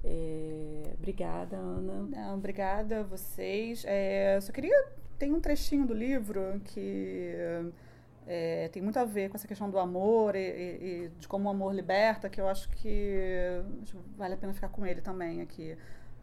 É, 0.03 0.93
obrigada, 0.97 1.57
Ana. 1.57 2.07
Não, 2.09 2.35
obrigada 2.35 2.99
a 2.99 3.03
vocês. 3.03 3.83
É, 3.85 4.39
só 4.41 4.51
queria. 4.51 4.87
Tem 5.17 5.33
um 5.33 5.39
trechinho 5.39 5.85
do 5.85 5.93
livro 5.93 6.59
que 6.65 7.33
é, 8.27 8.69
tem 8.69 8.81
muito 8.81 8.97
a 8.97 9.05
ver 9.05 9.29
com 9.29 9.37
essa 9.37 9.47
questão 9.47 9.69
do 9.69 9.77
amor 9.77 10.35
e, 10.35 10.39
e, 10.39 11.05
e, 11.05 11.11
de 11.19 11.27
como 11.27 11.47
o 11.47 11.51
amor 11.51 11.73
liberta, 11.73 12.29
que 12.29 12.41
eu 12.41 12.47
acho 12.47 12.69
que 12.69 13.61
vale 14.17 14.33
a 14.33 14.37
pena 14.37 14.53
ficar 14.53 14.69
com 14.69 14.85
ele 14.85 15.01
também 15.01 15.41
aqui. 15.41 15.77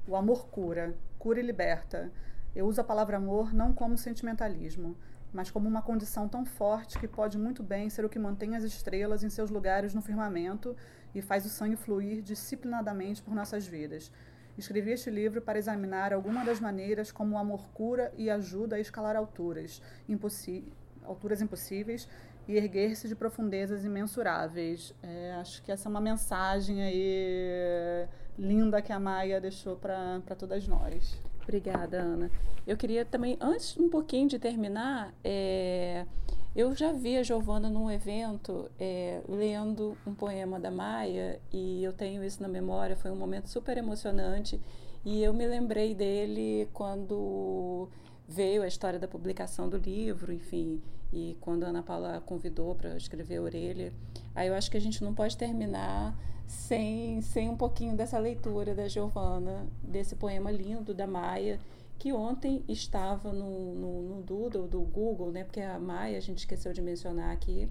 O 0.06 0.16
amor 0.16 0.48
cura, 0.48 0.96
cura 1.18 1.38
e 1.38 1.42
liberta. 1.42 2.10
Eu 2.54 2.66
uso 2.66 2.80
a 2.80 2.84
palavra 2.84 3.16
amor 3.16 3.54
não 3.54 3.72
como 3.72 3.96
sentimentalismo, 3.96 4.96
mas 5.32 5.50
como 5.50 5.68
uma 5.68 5.80
condição 5.80 6.28
tão 6.28 6.44
forte 6.44 6.98
que 6.98 7.06
pode 7.06 7.38
muito 7.38 7.62
bem 7.62 7.88
ser 7.88 8.04
o 8.04 8.08
que 8.08 8.18
mantém 8.18 8.56
as 8.56 8.64
estrelas 8.64 9.22
em 9.22 9.30
seus 9.30 9.48
lugares 9.48 9.94
no 9.94 10.02
firmamento 10.02 10.76
e 11.14 11.22
faz 11.22 11.46
o 11.46 11.48
sangue 11.48 11.76
fluir 11.76 12.20
disciplinadamente 12.20 13.22
por 13.22 13.32
nossas 13.32 13.64
vidas. 13.64 14.10
Escrevi 14.58 14.90
este 14.90 15.08
livro 15.08 15.40
para 15.40 15.58
examinar 15.58 16.12
algumas 16.12 16.44
das 16.44 16.60
maneiras 16.60 17.10
como 17.12 17.36
o 17.36 17.38
amor 17.38 17.70
cura 17.72 18.12
e 18.18 18.28
ajuda 18.28 18.76
a 18.76 18.80
escalar 18.80 19.16
alturas 19.16 19.80
impossíveis 20.06 20.81
alturas 21.04 21.40
impossíveis 21.40 22.08
e 22.48 22.56
erguer-se 22.56 23.08
de 23.08 23.14
profundezas 23.14 23.84
imensuráveis. 23.84 24.94
É, 25.02 25.34
acho 25.40 25.62
que 25.62 25.70
essa 25.70 25.88
é 25.88 25.90
uma 25.90 26.00
mensagem 26.00 26.82
aí 26.82 28.08
linda 28.38 28.82
que 28.82 28.92
a 28.92 28.98
Maia 28.98 29.40
deixou 29.40 29.76
para 29.76 30.20
todas 30.38 30.66
nós. 30.66 31.20
Obrigada, 31.42 31.98
Ana. 31.98 32.30
Eu 32.66 32.76
queria 32.76 33.04
também, 33.04 33.36
antes 33.40 33.76
um 33.76 33.88
pouquinho 33.88 34.28
de 34.28 34.38
terminar, 34.38 35.12
é, 35.24 36.06
eu 36.54 36.74
já 36.74 36.92
vi 36.92 37.16
a 37.16 37.22
Giovana 37.22 37.68
num 37.68 37.90
evento 37.90 38.70
é, 38.78 39.20
lendo 39.28 39.96
um 40.06 40.14
poema 40.14 40.60
da 40.60 40.70
Maia 40.70 41.40
e 41.52 41.82
eu 41.82 41.92
tenho 41.92 42.22
isso 42.22 42.40
na 42.42 42.48
memória. 42.48 42.94
Foi 42.94 43.10
um 43.10 43.16
momento 43.16 43.48
super 43.48 43.76
emocionante 43.76 44.60
e 45.04 45.22
eu 45.22 45.32
me 45.32 45.46
lembrei 45.46 45.94
dele 45.94 46.68
quando 46.72 47.88
veio 48.32 48.62
a 48.62 48.66
história 48.66 48.98
da 48.98 49.06
publicação 49.06 49.68
do 49.68 49.76
livro, 49.76 50.32
enfim, 50.32 50.80
e 51.12 51.36
quando 51.40 51.64
a 51.64 51.68
Ana 51.68 51.82
Paula 51.82 52.22
convidou 52.24 52.74
para 52.74 52.96
escrever 52.96 53.36
a 53.36 53.42
Orelha, 53.42 53.92
aí 54.34 54.48
eu 54.48 54.54
acho 54.54 54.70
que 54.70 54.76
a 54.76 54.80
gente 54.80 55.04
não 55.04 55.14
pode 55.14 55.36
terminar 55.36 56.16
sem, 56.46 57.20
sem 57.20 57.50
um 57.50 57.56
pouquinho 57.56 57.94
dessa 57.94 58.18
leitura 58.18 58.74
da 58.74 58.88
Giovana, 58.88 59.66
desse 59.82 60.16
poema 60.16 60.50
lindo 60.50 60.94
da 60.94 61.06
Maia, 61.06 61.60
que 61.98 62.12
ontem 62.12 62.64
estava 62.66 63.32
no, 63.32 63.74
no, 63.74 64.02
no 64.02 64.22
Doodle 64.22 64.66
do 64.66 64.80
Google, 64.80 65.30
né? 65.30 65.44
Porque 65.44 65.60
a 65.60 65.78
Maia, 65.78 66.16
a 66.16 66.20
gente 66.20 66.38
esqueceu 66.38 66.72
de 66.72 66.80
mencionar 66.80 67.32
aqui, 67.32 67.68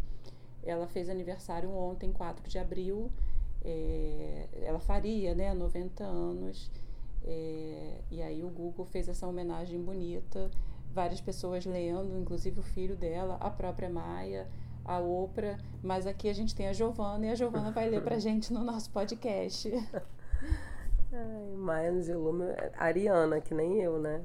ela 0.64 0.88
fez 0.88 1.10
aniversário 1.10 1.72
ontem, 1.72 2.12
4 2.12 2.48
de 2.48 2.60
abril, 2.60 3.12
é, 3.66 4.48
ela 4.62 4.80
faria, 4.80 5.34
né, 5.34 5.54
90 5.54 6.04
anos, 6.04 6.72
É, 7.24 8.00
e 8.10 8.22
aí 8.22 8.44
o 8.44 8.50
Google 8.50 8.86
fez 8.86 9.08
essa 9.08 9.28
homenagem 9.28 9.80
bonita, 9.82 10.50
várias 10.94 11.22
pessoas 11.22 11.66
lendo, 11.66 12.18
inclusive 12.18 12.60
o 12.60 12.64
filho 12.64 12.96
dela, 12.96 13.38
a 13.40 13.50
própria 13.50 13.90
Maia, 13.90 14.48
a 14.84 15.00
Oprah, 15.00 15.58
mas 15.84 16.08
aqui 16.08 16.30
a 16.30 16.34
gente 16.34 16.56
tem 16.56 16.68
a 16.68 16.74
Giovana 16.74 17.28
e 17.28 17.30
a 17.30 17.36
Giovana 17.36 17.72
vai 17.72 17.90
ler 17.90 18.02
pra 18.02 18.18
gente 18.20 18.52
no 18.52 18.64
nosso 18.64 18.90
podcast. 18.90 19.72
Ai, 21.14 21.56
Maia 21.58 21.92
Angelou, 21.92 22.34
Ariana, 22.78 23.42
que 23.42 23.54
nem 23.54 23.82
eu, 23.82 24.00
né? 24.00 24.24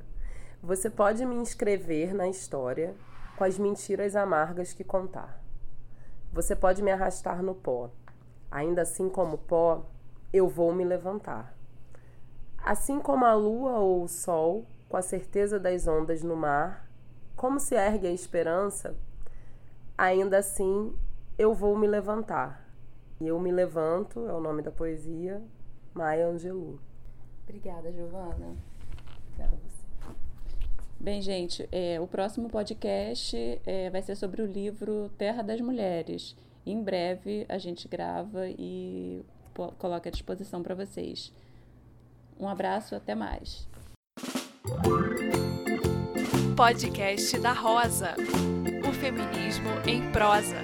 Você 0.63 0.89
pode 0.89 1.25
me 1.27 1.35
inscrever 1.35 2.15
na 2.15 2.29
história 2.29 2.95
com 3.37 3.45
as 3.45 3.59
mentiras 3.59 4.17
amargas 4.17 4.73
que 4.73 4.83
contar. 4.83 5.43
Você 6.33 6.57
pode 6.57 6.83
me 6.83 6.91
arrastar 6.91 7.43
no 7.43 7.55
pó. 7.55 7.91
Ainda 8.51 8.83
assim 8.83 9.09
como 9.09 9.37
pó, 9.37 9.85
eu 10.33 10.49
vou 10.49 10.73
me 10.73 10.85
levantar. 10.85 11.56
Assim 12.67 12.99
como 12.99 13.25
a 13.25 13.33
lua 13.33 13.79
ou 13.79 14.03
o 14.03 14.09
sol, 14.09 14.67
com 14.89 14.97
a 14.97 15.03
certeza 15.03 15.57
das 15.57 15.87
ondas 15.87 16.25
no 16.25 16.35
mar, 16.35 16.91
como 17.37 17.61
se 17.61 17.77
ergue 17.77 18.09
a 18.09 18.11
esperança, 18.11 18.97
ainda 19.97 20.39
assim 20.39 20.93
eu 21.39 21.55
vou 21.55 21.79
me 21.79 21.87
levantar. 21.87 22.69
E 23.21 23.29
eu 23.29 23.39
me 23.39 23.53
levanto, 23.53 24.27
é 24.27 24.33
o 24.33 24.41
nome 24.41 24.63
da 24.63 24.73
poesia, 24.73 25.41
Maya 25.95 26.27
Angelou. 26.27 26.81
Obrigada, 27.45 27.93
Giovana. 27.93 28.57
Obrigada 29.29 29.55
a 29.55 29.69
você. 29.69 29.87
Bem, 30.99 31.23
gente, 31.23 31.69
é, 31.71 32.01
o 32.01 32.09
próximo 32.09 32.49
podcast 32.49 33.61
é, 33.65 33.91
vai 33.91 34.03
ser 34.03 34.17
sobre 34.17 34.43
o 34.43 34.47
livro 34.47 35.09
Terra 35.17 35.45
das 35.45 35.61
Mulheres. 35.61 36.37
Em 36.67 36.83
breve 36.83 37.47
a 37.49 37.59
gente 37.59 37.87
grava 37.87 38.49
e 38.49 39.25
coloca 39.79 40.09
à 40.09 40.13
disposição 40.13 40.65
para 40.65 40.75
vocês. 40.75 41.33
Um 42.39 42.49
abraço, 42.49 42.95
até 42.95 43.15
mais. 43.15 43.67
Podcast 46.57 47.39
da 47.39 47.53
Rosa. 47.53 48.15
O 48.89 48.93
feminismo 48.93 49.69
em 49.87 50.11
prosa. 50.13 50.57